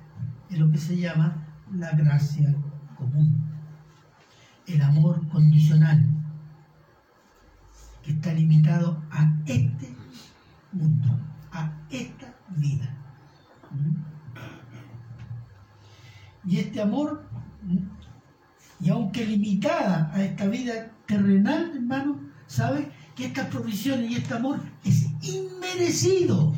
[0.50, 2.54] Es lo que se llama la gracia
[2.96, 3.44] común,
[4.66, 6.06] el amor condicional,
[8.02, 9.94] que está limitado a este
[10.72, 11.18] mundo,
[11.52, 12.94] a esta vida.
[13.70, 14.16] ¿Mm?
[16.48, 17.28] Y este amor,
[18.80, 22.88] y aunque limitada a esta vida terrenal, hermano, ¿sabe?
[23.16, 26.54] Que estas provisiones y este amor es inmerecido.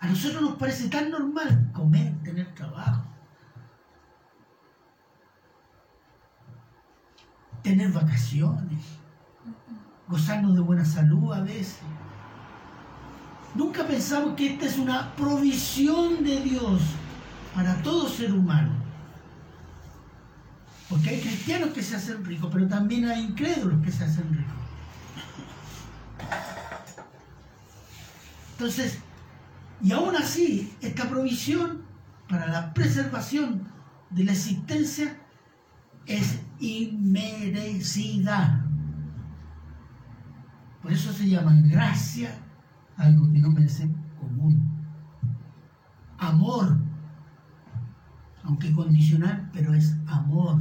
[0.00, 3.04] A nosotros nos parece tan normal comer, tener trabajo,
[7.62, 8.84] tener vacaciones,
[10.06, 11.80] gozarnos de buena salud a veces.
[13.54, 16.80] Nunca pensamos que esta es una provisión de Dios
[17.54, 18.87] para todo ser humano.
[20.88, 24.54] Porque hay cristianos que se hacen ricos, pero también hay incrédulos que se hacen ricos.
[28.52, 28.98] Entonces,
[29.82, 31.82] y aún así, esta provisión
[32.28, 33.68] para la preservación
[34.10, 35.16] de la existencia
[36.06, 38.64] es inmerecida.
[40.82, 42.30] Por eso se llama gracia
[42.96, 44.68] algo que no merece común.
[46.18, 46.80] Amor,
[48.42, 50.60] aunque condicional, pero es amor.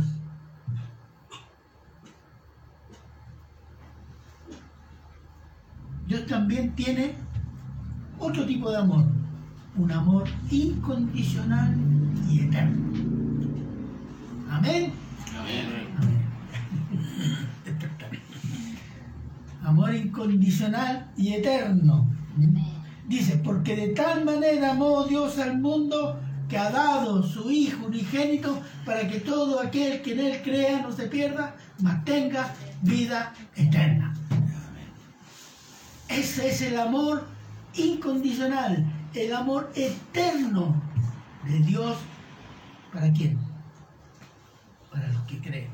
[6.08, 7.16] Dios también tiene
[8.18, 9.06] otro tipo de amor,
[9.76, 11.76] un amor incondicional
[12.30, 12.94] y eterno.
[14.50, 14.94] Amén.
[19.64, 22.10] Amor incondicional y eterno.
[23.06, 28.62] Dice, porque de tal manera amó Dios al mundo que ha dado su Hijo unigénito
[28.86, 34.14] para que todo aquel que en Él crea no se pierda, mas tenga vida eterna.
[36.18, 37.28] Ese es el amor
[37.76, 40.82] incondicional, el amor eterno
[41.46, 41.96] de Dios.
[42.92, 43.38] ¿Para quién?
[44.92, 45.70] Para los que creen.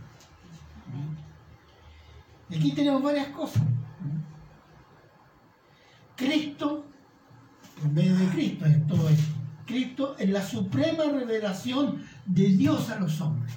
[2.50, 3.64] Aquí tenemos varias cosas.
[6.18, 6.88] Cristo,
[7.80, 9.34] por medio de Cristo es todo esto.
[9.66, 13.54] Cristo es la suprema revelación de Dios a los hombres.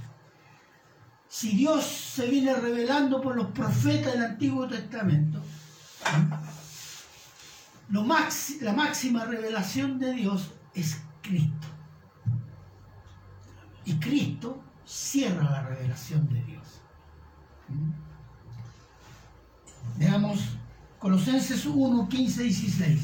[1.28, 5.42] Si Dios se viene revelando por los profetas del Antiguo Testamento,
[7.88, 11.66] lo maxi- la máxima revelación de Dios es Cristo.
[13.84, 16.80] Y Cristo cierra la revelación de Dios.
[19.98, 20.40] Veamos
[20.98, 23.00] Colosenses 1, 15, 16.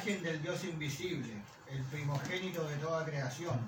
[0.00, 1.28] Imagen del Dios invisible,
[1.70, 3.58] el primogénito de toda creación,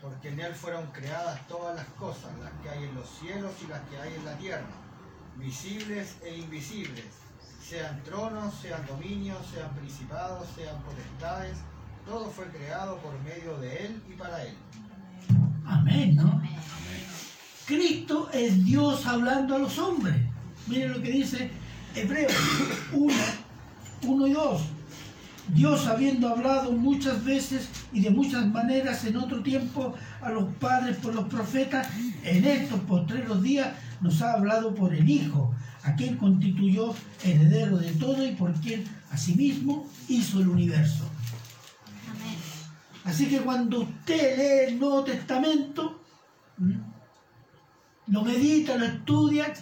[0.00, 3.68] porque en Él fueron creadas todas las cosas, las que hay en los cielos y
[3.68, 4.66] las que hay en la tierra,
[5.36, 7.06] visibles e invisibles,
[7.60, 11.58] sean tronos, sean dominios, sean principados, sean potestades,
[12.06, 14.54] todo fue creado por medio de Él y para Él.
[15.66, 16.42] Amén, ¿no?
[17.66, 20.14] Cristo es Dios hablando a los hombres.
[20.68, 21.50] Miren lo que dice
[21.96, 22.32] Hebreos
[22.92, 23.14] 1,
[24.02, 24.75] 1 y 2.
[25.48, 30.96] Dios habiendo hablado muchas veces y de muchas maneras en otro tiempo a los padres
[30.96, 31.88] por los profetas,
[32.24, 37.92] en estos postreros días nos ha hablado por el Hijo, a quien constituyó heredero de
[37.92, 41.08] todo y por quien asimismo hizo el universo.
[43.04, 46.02] Así que cuando usted lee el Nuevo Testamento,
[48.08, 49.52] lo medita, lo estudia,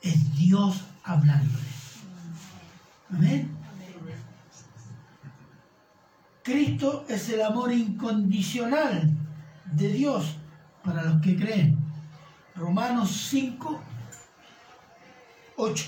[0.00, 1.66] es Dios hablándole.
[3.10, 3.55] Amén.
[6.46, 9.10] Cristo es el amor incondicional
[9.72, 10.36] de Dios
[10.84, 11.76] para los que creen.
[12.54, 13.80] Romanos 5,
[15.56, 15.84] 8.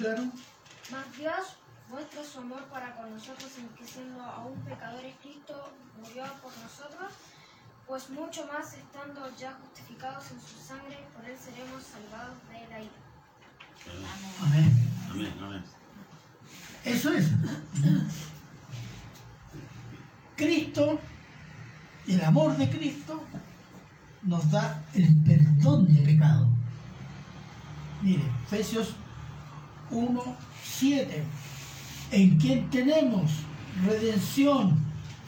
[0.00, 0.24] Claro.
[0.90, 1.56] Mas Dios
[1.88, 7.12] muestra su amor para con nosotros en que siendo aún pecadores Cristo murió por nosotros,
[7.86, 12.80] pues mucho más estando ya justificados en su sangre, por él seremos salvados de la
[12.80, 12.92] ira.
[14.42, 14.92] Amén.
[15.10, 15.64] Amén, amén.
[16.84, 17.26] Eso es.
[20.36, 20.98] Cristo,
[22.06, 23.22] el amor de Cristo,
[24.22, 26.48] nos da el perdón de pecado.
[28.02, 28.94] Mire, Efesios
[29.90, 31.24] 1, 7,
[32.12, 33.30] en quien tenemos
[33.84, 34.78] redención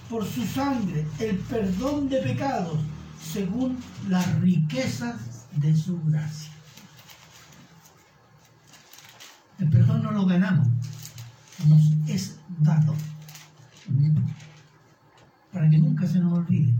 [0.08, 2.78] por su sangre, el perdón de pecados,
[3.20, 6.50] según las riquezas de su gracia.
[9.58, 10.68] El perdón no lo ganamos,
[11.68, 12.94] nos es dado.
[15.52, 16.74] Para que nunca se nos olvide.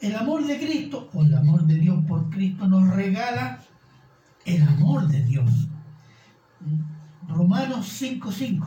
[0.00, 3.60] El amor de Cristo, o el amor de Dios por Cristo, nos regala
[4.44, 5.50] el amor de Dios.
[7.28, 8.66] Romanos 5.5.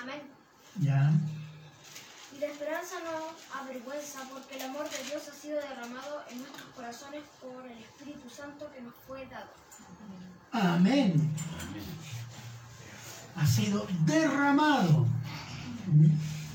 [0.00, 0.22] Amén.
[0.80, 1.12] Ya.
[2.34, 6.68] Y la esperanza no avergüenza, porque el amor de Dios ha sido derramado en nuestros
[6.74, 9.50] corazones por el Espíritu Santo que nos fue dado.
[10.52, 11.34] Amén.
[13.36, 15.06] Ha sido derramado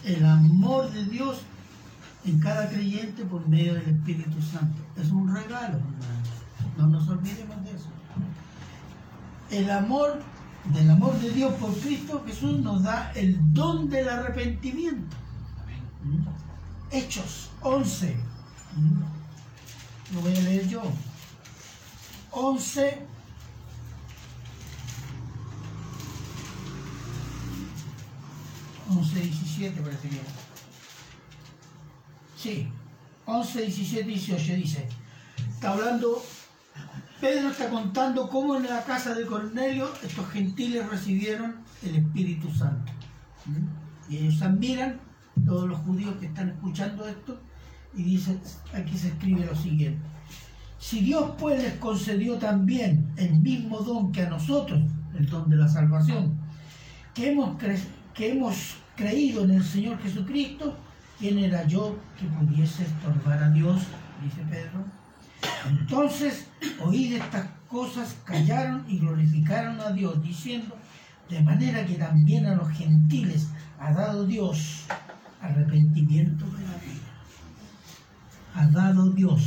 [0.04, 1.42] el amor de Dios
[2.26, 4.82] en cada creyente por medio del Espíritu Santo.
[4.98, 5.80] Es un regalo.
[6.78, 7.90] No nos olvidemos de eso.
[9.50, 10.22] El amor
[10.74, 15.18] del amor de Dios por Cristo Jesús nos da el don del arrepentimiento.
[16.92, 18.16] Hechos 11.
[20.14, 20.84] Lo voy a leer yo.
[22.32, 23.11] 11.
[28.98, 30.22] Once, 17 parece que.
[32.38, 32.68] Sí,
[33.26, 34.88] 11, 17, 18 dice.
[35.54, 36.24] Está hablando,
[37.20, 42.92] Pedro está contando cómo en la casa de Cornelio estos gentiles recibieron el Espíritu Santo.
[43.46, 44.12] ¿Mm?
[44.12, 45.00] Y ellos admiran,
[45.46, 47.40] todos los judíos que están escuchando esto,
[47.96, 48.38] y dice,
[48.74, 50.02] aquí se escribe lo siguiente.
[50.80, 54.82] Si Dios pues les concedió también el mismo don que a nosotros,
[55.18, 56.40] el don de la salvación,
[57.14, 57.56] que hemos,
[58.14, 60.78] que hemos creído en el Señor Jesucristo,
[61.18, 63.82] ¿quién era yo que pudiese estorbar a Dios?
[64.24, 64.86] Dice Pedro.
[65.68, 66.48] Entonces,
[66.80, 70.76] oíd estas cosas, callaron y glorificaron a Dios, diciendo,
[71.30, 73.48] de manera que también a los gentiles
[73.80, 74.86] ha dado Dios
[75.42, 77.12] arrepentimiento de la vida.
[78.54, 79.42] Ha dado Dios.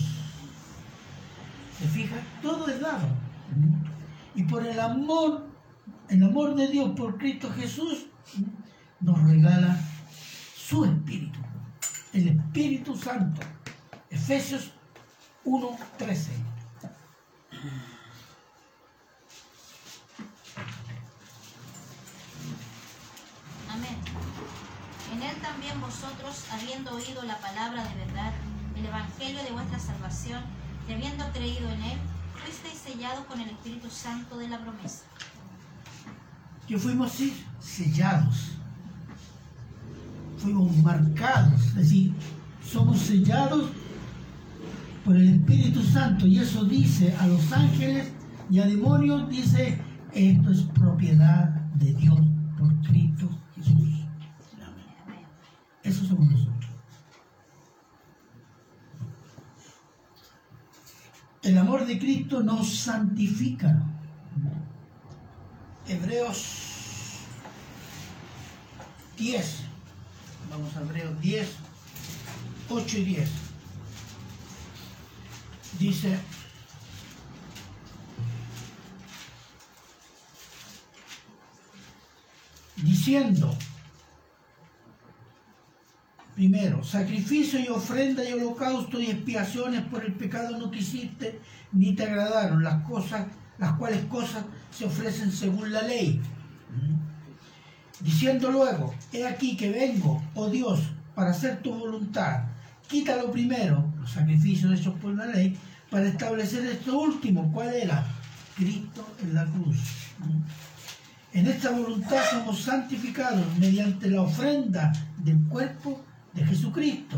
[1.78, 2.16] ¿Se fija?
[2.42, 3.06] Todo es dado.
[4.34, 5.46] Y por el amor,
[6.08, 8.06] el amor de Dios por Cristo Jesús,
[9.04, 9.78] nos regala
[10.56, 11.38] su Espíritu,
[12.14, 13.42] el Espíritu Santo.
[14.08, 14.72] Efesios
[15.44, 16.28] 1.13.
[23.70, 23.96] Amén.
[25.12, 28.32] En él también vosotros, habiendo oído la palabra de verdad,
[28.74, 30.42] el evangelio de vuestra salvación,
[30.88, 31.98] y habiendo creído en él,
[32.42, 35.04] fuisteis sellados con el Espíritu Santo de la promesa.
[36.66, 38.52] Que fuimos sí, sellados,
[40.44, 42.12] fuimos marcados, es decir,
[42.62, 43.70] somos sellados
[45.02, 48.12] por el Espíritu Santo y eso dice a los ángeles
[48.50, 49.80] y a demonios, dice,
[50.12, 52.20] esto es propiedad de Dios
[52.58, 53.26] por Cristo
[53.56, 54.04] Jesús.
[55.82, 56.70] Eso somos nosotros.
[61.42, 63.82] El amor de Cristo nos santifica.
[65.86, 67.20] Hebreos
[69.16, 69.73] 10.
[70.54, 71.48] Vamos a Hebreos 10,
[72.70, 73.30] 8 y 10.
[75.80, 76.16] Dice,
[82.76, 83.52] diciendo,
[86.36, 91.40] Primero, sacrificio y ofrenda y holocausto y expiaciones por el pecado no quisiste,
[91.72, 93.26] ni te agradaron las cosas,
[93.58, 96.22] las cuales cosas se ofrecen según la ley.
[98.00, 100.80] Diciendo luego, he aquí que vengo, oh Dios,
[101.14, 102.44] para hacer tu voluntad.
[102.88, 105.56] Quita lo primero, los sacrificios hechos por la ley,
[105.90, 107.50] para establecer esto último.
[107.52, 108.04] ¿Cuál era?
[108.56, 109.76] Cristo en la cruz.
[111.32, 116.00] En esta voluntad somos santificados mediante la ofrenda del cuerpo
[116.32, 117.16] de Jesucristo,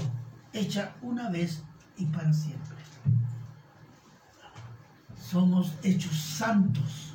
[0.52, 1.62] hecha una vez
[1.96, 2.76] y para siempre.
[5.18, 7.14] Somos hechos santos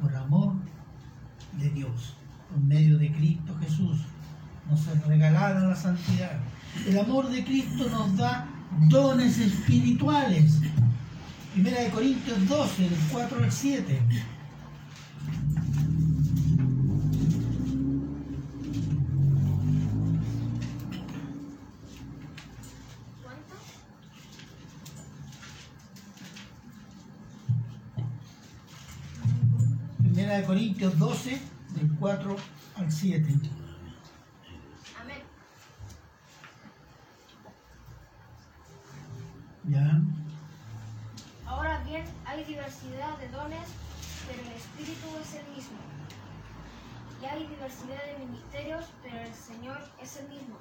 [0.00, 0.54] por amor
[1.58, 2.14] de Dios,
[2.48, 3.98] por medio de Cristo Jesús.
[4.70, 6.38] Nos es regalada la santidad.
[6.86, 8.46] El amor de Cristo nos da
[8.88, 10.60] dones espirituales.
[11.54, 14.00] Primera de Corintios 12, del 4 al 7.
[30.28, 32.36] Primera de Corintios 12, del 4
[32.76, 33.34] al 7.
[35.00, 35.22] Amén.
[39.68, 40.02] ¿Ya?
[41.46, 43.70] Ahora bien, hay diversidad de dones,
[44.26, 45.78] pero el Espíritu es el mismo.
[47.22, 50.58] Y hay diversidad de ministerios, pero el Señor es el mismo.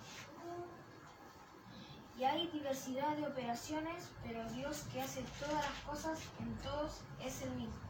[2.17, 7.41] Y hay diversidad de operaciones, pero Dios que hace todas las cosas en todos es
[7.41, 7.86] el mismo.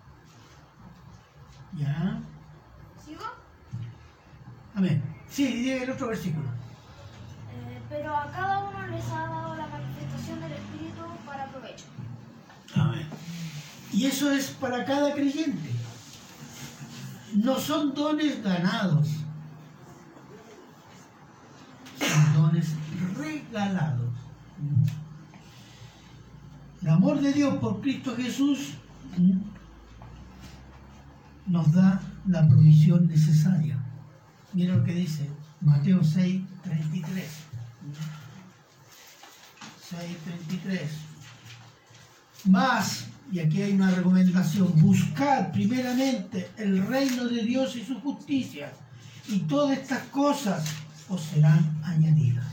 [1.73, 2.19] ¿Ya?
[3.03, 3.23] ¿Sigo?
[4.75, 5.03] Amén.
[5.29, 6.47] Sí, el otro versículo.
[6.47, 11.85] Eh, pero a cada uno les ha dado la manifestación del Espíritu para provecho.
[12.75, 13.07] Amén.
[13.91, 15.71] Y eso es para cada creyente.
[17.35, 19.07] No son dones ganados.
[21.99, 22.67] Son dones
[23.15, 24.13] regalados.
[26.81, 28.75] El amor de Dios por Cristo Jesús.
[31.47, 33.77] Nos da la provisión necesaria.
[34.53, 35.29] Mira lo que dice
[35.61, 37.25] Mateo 6, 33.
[39.89, 40.17] 6,
[40.47, 40.81] 33.
[42.45, 48.71] Más, y aquí hay una recomendación, buscar primeramente el reino de Dios y su justicia,
[49.27, 50.65] y todas estas cosas
[51.09, 52.45] os serán añadidas.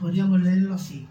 [0.00, 1.06] Podríamos leerlo así.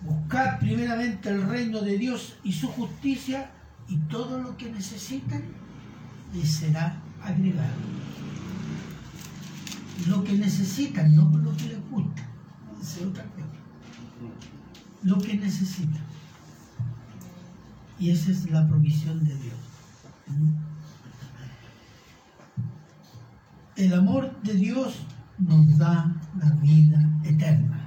[0.00, 3.50] Buscar primeramente el reino de Dios y su justicia,
[3.88, 5.42] y todo lo que necesitan
[6.34, 7.76] les será agregado.
[10.08, 12.22] Lo que necesitan, no lo que les gusta.
[12.80, 13.58] Es otra cosa
[15.02, 15.98] lo que necesita.
[17.98, 19.54] Y esa es la provisión de Dios.
[23.76, 24.94] El amor de Dios
[25.38, 27.80] nos da la vida eterna.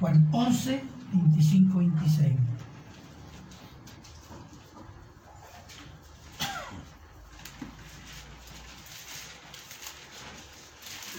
[0.00, 0.82] Juan 11,
[1.12, 2.32] 25, 26.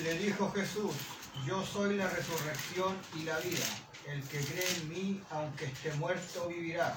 [0.03, 0.91] Le dijo Jesús,
[1.47, 3.63] yo soy la resurrección y la vida.
[4.11, 6.93] El que cree en mí, aunque esté muerto, vivirá.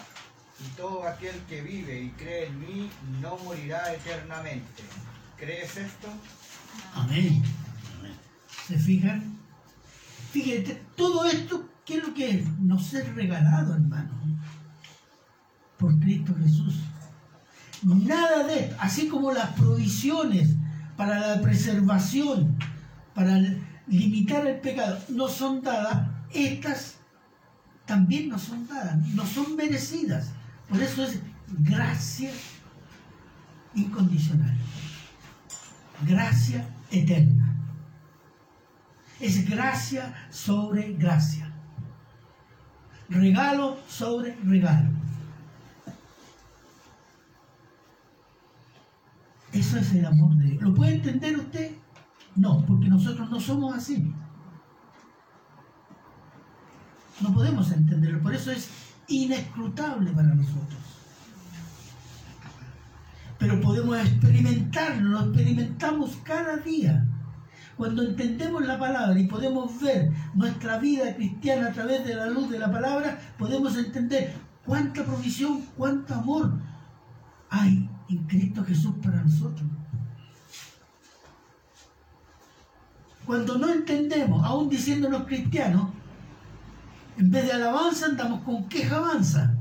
[0.59, 2.91] Y todo aquel que vive y cree en mí,
[3.21, 4.83] no morirá eternamente.
[5.37, 6.09] ¿Crees esto?
[6.95, 7.45] Amén.
[8.67, 9.39] ¿Se fijan?
[10.33, 12.49] Fíjate, todo esto, ¿qué es lo que es?
[12.59, 14.19] Nos es regalado, hermano,
[15.79, 16.75] por Cristo Jesús.
[17.83, 20.57] Nada de así como las provisiones
[20.97, 22.59] para la preservación,
[23.17, 23.41] para
[23.87, 26.97] limitar el pecado, no son dadas, estas
[27.87, 30.33] también no son dadas, no son merecidas.
[30.69, 31.21] Por eso es
[31.61, 32.31] gracia
[33.75, 34.55] incondicional,
[36.07, 37.57] gracia eterna.
[39.19, 41.51] Es gracia sobre gracia.
[43.09, 44.91] Regalo sobre regalo.
[49.55, 50.63] Eso es el amor de Dios.
[50.63, 51.77] ¿Lo puede entender usted?
[52.37, 54.13] No, porque nosotros no somos así.
[57.21, 58.21] No podemos entenderlo.
[58.21, 58.69] Por eso es
[59.09, 60.81] inescrutable para nosotros.
[63.39, 67.07] Pero podemos experimentarlo, lo experimentamos cada día.
[67.77, 72.51] Cuando entendemos la palabra y podemos ver nuestra vida cristiana a través de la luz
[72.51, 74.33] de la palabra, podemos entender
[74.65, 76.59] cuánta provisión, cuánto amor
[77.51, 79.69] hay en Cristo Jesús para nosotros.
[83.27, 85.91] Cuando no entendemos, aún diciéndonos cristianos,
[87.19, 89.53] en vez de alabanza andamos con queja avanza.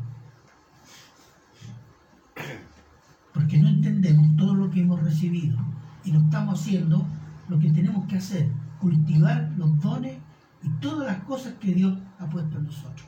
[3.34, 5.58] Porque no entendemos todo lo que hemos recibido
[6.04, 7.08] y no estamos haciendo
[7.50, 10.20] lo que tenemos que hacer, cultivar los dones
[10.62, 13.08] y todas las cosas que Dios ha puesto en nosotros.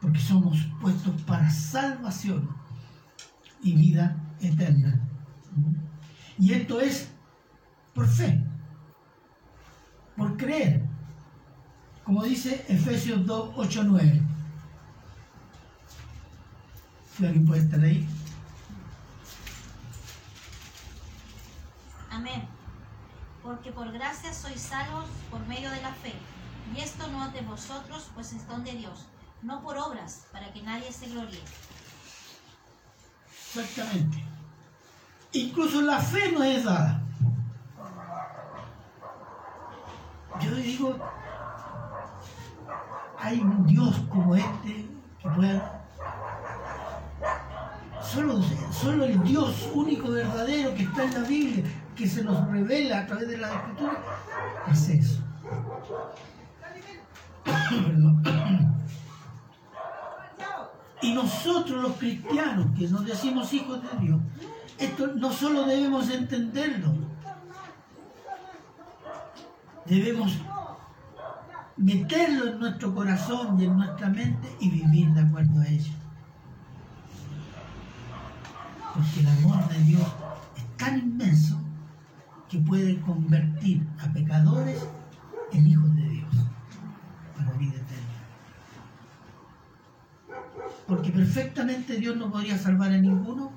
[0.00, 2.48] Porque somos puestos para salvación
[3.62, 5.15] y vida eterna.
[6.38, 7.08] Y esto es
[7.94, 8.42] por fe.
[10.16, 10.82] por creer.
[12.04, 14.22] Como dice Efesios 2, 8, 9.
[17.16, 18.06] Si alguien puede estar ahí.
[22.10, 22.48] Amén.
[23.42, 26.14] Porque por gracia sois salvos por medio de la fe.
[26.74, 29.06] Y esto no es de vosotros, pues es don de Dios,
[29.42, 31.42] no por obras, para que nadie se gloríe.
[33.54, 34.35] Exactamente.
[35.36, 37.02] Incluso la fe no es dada.
[40.40, 40.96] Yo digo,
[43.18, 44.88] hay un Dios como este
[45.20, 45.82] que pueda...
[48.02, 51.64] Solo, solo el Dios único, verdadero, que está en la Biblia,
[51.94, 54.02] que se nos revela a través de la Escritura,
[54.66, 55.22] hace eso.
[61.02, 64.18] Y nosotros los cristianos, que nos decimos hijos de Dios,
[64.78, 66.94] esto no solo debemos entenderlo,
[69.86, 70.32] debemos
[71.76, 75.92] meterlo en nuestro corazón y en nuestra mente y vivir de acuerdo a ello.
[78.94, 80.06] Porque el amor de Dios
[80.56, 81.60] es tan inmenso
[82.48, 84.86] que puede convertir a pecadores
[85.52, 86.34] en hijos de Dios
[87.36, 88.16] para vida eterna.
[90.86, 93.52] Porque perfectamente Dios no podría salvar a ninguno,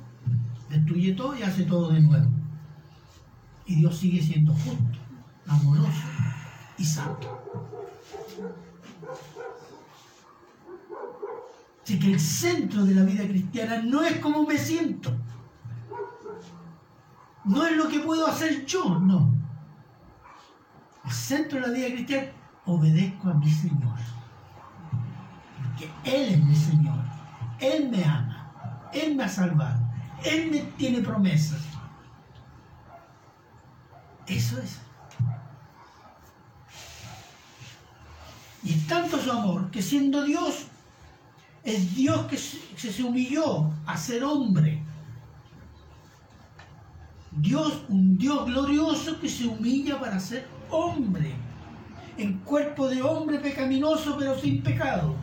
[0.69, 2.29] destruye todo y hace todo de nuevo.
[3.65, 4.99] Y Dios sigue siendo justo,
[5.47, 5.89] amoroso
[6.77, 7.43] y santo.
[11.83, 15.11] Así que el centro de la vida cristiana no es como me siento.
[17.45, 19.33] No es lo que puedo hacer yo, no.
[21.03, 22.31] El centro de la vida cristiana,
[22.65, 23.97] obedezco a mi Señor.
[25.63, 26.99] Porque Él es mi Señor.
[27.59, 28.89] Él me ama.
[28.93, 29.88] Él me ha salvado.
[30.23, 31.61] Él me tiene promesas.
[34.27, 34.77] Eso es.
[38.63, 40.65] Y tanto su amor que siendo Dios,
[41.63, 44.83] es Dios que se humilló a ser hombre.
[47.31, 51.33] Dios, un Dios glorioso que se humilla para ser hombre.
[52.17, 55.15] En cuerpo de hombre pecaminoso pero sin pecado.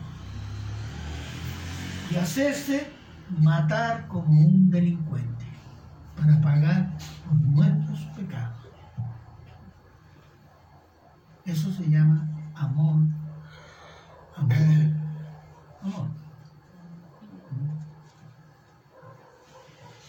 [2.11, 2.96] Y hacerse
[3.29, 5.45] matar como un delincuente
[6.15, 8.57] para pagar por nuestros pecados.
[11.45, 13.01] Eso se llama amor.
[14.35, 14.57] Amor.
[15.81, 16.09] Amor.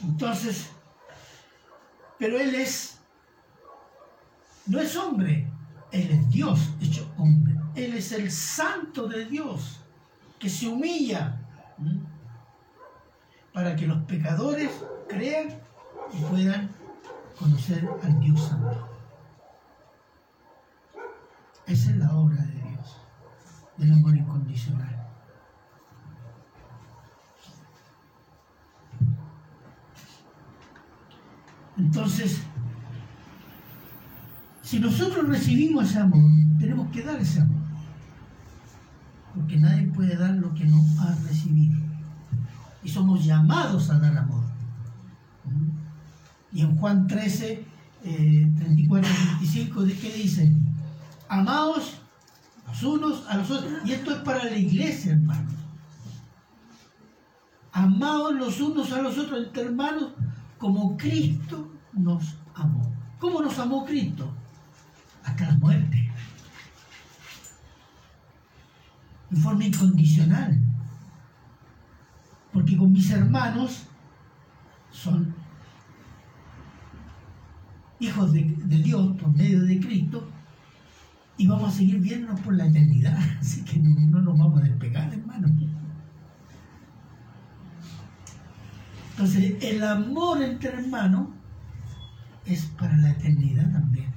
[0.03, 0.71] Entonces,
[2.19, 3.01] pero Él es,
[4.67, 5.51] no es hombre,
[5.93, 7.55] Él es Dios hecho hombre.
[7.75, 9.81] Él es el santo de Dios
[10.39, 11.41] que se humilla.
[13.53, 14.71] Para que los pecadores
[15.09, 15.49] crean
[16.13, 16.71] y puedan
[17.39, 18.89] conocer al Dios santo.
[21.67, 22.97] Esa es la obra de Dios,
[23.77, 24.99] del amor incondicional.
[31.77, 32.41] Entonces,
[34.63, 37.63] si nosotros recibimos ese amor, tenemos que dar ese amor.
[39.35, 41.88] Porque nadie puede dar lo que no ha recibido.
[42.89, 44.43] Y somos llamados a dar amor.
[46.51, 47.67] Y en Juan 13,
[48.03, 49.11] eh, 34,
[49.41, 50.57] 25, ¿de qué dice?
[51.29, 52.01] Amaos
[52.67, 53.71] los unos a los otros.
[53.85, 55.53] Y esto es para la iglesia, hermanos.
[57.73, 60.13] Amaos los unos a los otros entre hermanos
[60.57, 62.91] como Cristo nos amó.
[63.19, 64.33] ¿Cómo nos amó Cristo?
[65.25, 66.11] Hasta la muerte.
[69.31, 70.68] En forma incondicional.
[72.53, 73.87] Porque con mis hermanos
[74.91, 75.35] son
[78.01, 80.29] hijos de, Dios por medio de Cristo
[81.37, 83.19] y vamos a seguir viéndonos por la eternidad.
[83.41, 85.53] Así que no, no nos vamos a despegar, hermanos.
[89.11, 91.29] Entonces, el amor entre hermanos
[92.47, 94.13] es para la eternidad también.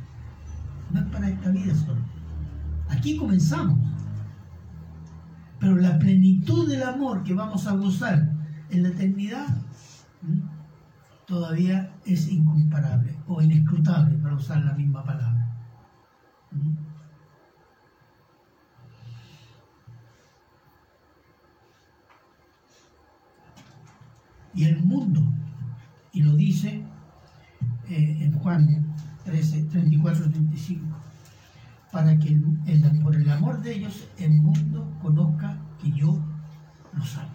[0.91, 2.01] No es para esta vida solo.
[2.87, 3.79] Aquí comenzamos.
[5.61, 8.29] Pero la plenitud del amor que vamos a gozar
[8.71, 9.47] en la eternidad
[11.25, 15.47] todavía es incomparable o inescrutable, para usar la misma palabra.
[24.53, 25.21] y el mundo.
[26.13, 26.83] Y lo dice
[27.89, 28.93] eh, en Juan
[29.23, 31.00] 13, 34, 35.
[31.91, 36.17] Para que el- por el amor de ellos el mundo conozca que yo
[36.93, 37.27] los amo.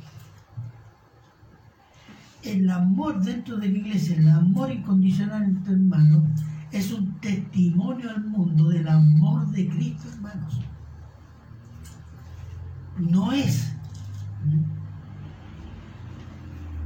[2.42, 6.22] El amor dentro de la iglesia, el amor incondicional entre hermanos,
[6.72, 10.60] es un testimonio al mundo del amor de Cristo, hermanos.
[12.98, 13.72] No es,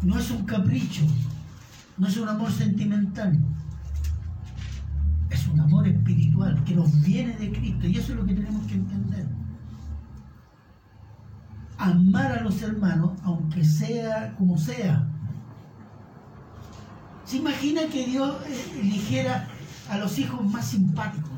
[0.02, 1.02] no es un capricho,
[1.98, 3.38] no es un amor sentimental,
[5.30, 8.66] es un amor espiritual que nos viene de Cristo y eso es lo que tenemos
[8.66, 9.26] que entender.
[11.78, 15.08] Amar a los hermanos, aunque sea como sea.
[17.24, 19.46] ¿Se imagina que Dios eh, eligiera
[19.88, 21.30] a los hijos más simpáticos?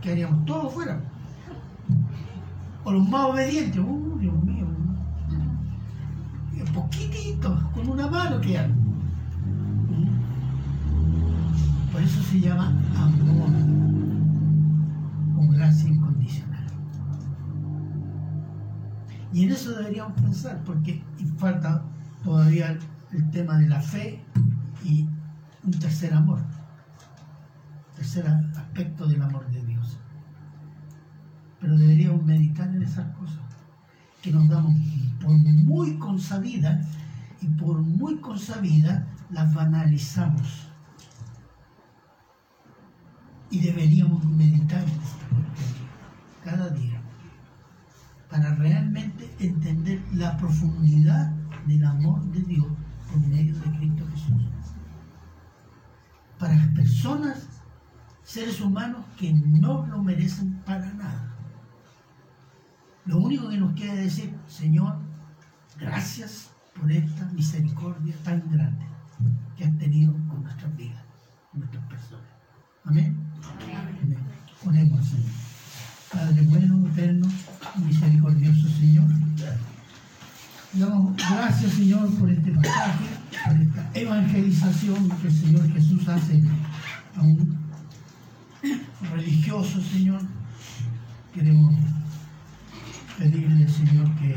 [0.00, 0.44] ¿Qué haríamos?
[0.44, 1.00] Todos fuera.
[2.84, 3.80] O los más obedientes.
[3.80, 4.66] Uh, Dios mío.
[6.74, 8.85] Poquititos, con una mano que hagan.
[11.96, 13.50] Por eso se llama amor
[15.34, 16.66] con gracia incondicional.
[19.32, 21.02] Y en eso deberíamos pensar, porque
[21.38, 21.82] falta
[22.22, 22.78] todavía
[23.12, 24.22] el tema de la fe
[24.84, 25.08] y
[25.64, 26.40] un tercer amor,
[27.94, 29.98] tercer aspecto del amor de Dios.
[31.62, 33.40] Pero deberíamos meditar en esas cosas,
[34.20, 34.76] que nos damos
[35.22, 36.86] por muy consabidas
[37.40, 40.65] y por muy consabidas las banalizamos
[43.56, 45.76] y deberíamos meditar en esta cuestión
[46.44, 47.00] cada día
[48.28, 51.30] para realmente entender la profundidad
[51.66, 52.66] del amor de Dios
[53.10, 54.42] por medio de Cristo Jesús.
[56.38, 57.48] Para las personas,
[58.24, 61.34] seres humanos que no lo merecen para nada.
[63.06, 64.98] Lo único que nos queda decir, Señor,
[65.78, 68.84] gracias por esta misericordia tan grande
[69.56, 71.02] que has tenido con nuestras vidas,
[71.50, 72.26] con nuestras personas.
[72.84, 73.25] Amén.
[74.66, 75.30] Oremos, Señor.
[76.12, 77.28] Padre bueno, eterno,
[77.76, 79.06] misericordioso Señor.
[80.72, 83.04] Damos gracias, Señor, por este pasaje,
[83.44, 86.42] por esta evangelización que el Señor Jesús hace
[87.16, 87.56] a un
[89.12, 90.20] religioso, Señor.
[91.32, 91.74] Queremos
[93.18, 94.36] pedirle, Señor, que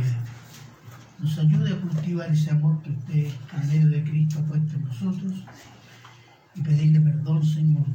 [1.20, 3.28] nos ayude a cultivar ese amor que usted,
[3.62, 5.34] en medio de Cristo, ha puesto en nosotros
[6.56, 7.86] y pedirle perdón, Señor,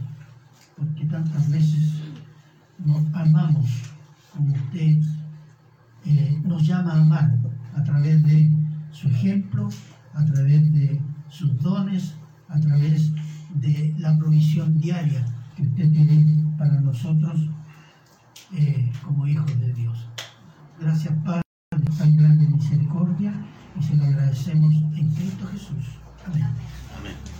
[0.77, 1.95] porque tantas veces
[2.79, 3.67] nos amamos
[4.33, 4.99] como usted
[6.07, 7.39] eh, nos llama a amar
[7.77, 8.51] a través de
[8.91, 9.69] su ejemplo,
[10.15, 12.15] a través de sus dones,
[12.49, 13.13] a través
[13.55, 15.25] de la provisión diaria
[15.57, 17.49] que usted tiene para nosotros
[18.53, 20.09] eh, como hijos de Dios.
[20.81, 23.33] Gracias, Padre, por tan grande misericordia
[23.79, 25.87] y se lo agradecemos en Cristo Jesús.
[26.27, 26.45] Amén.
[26.99, 27.34] Amén.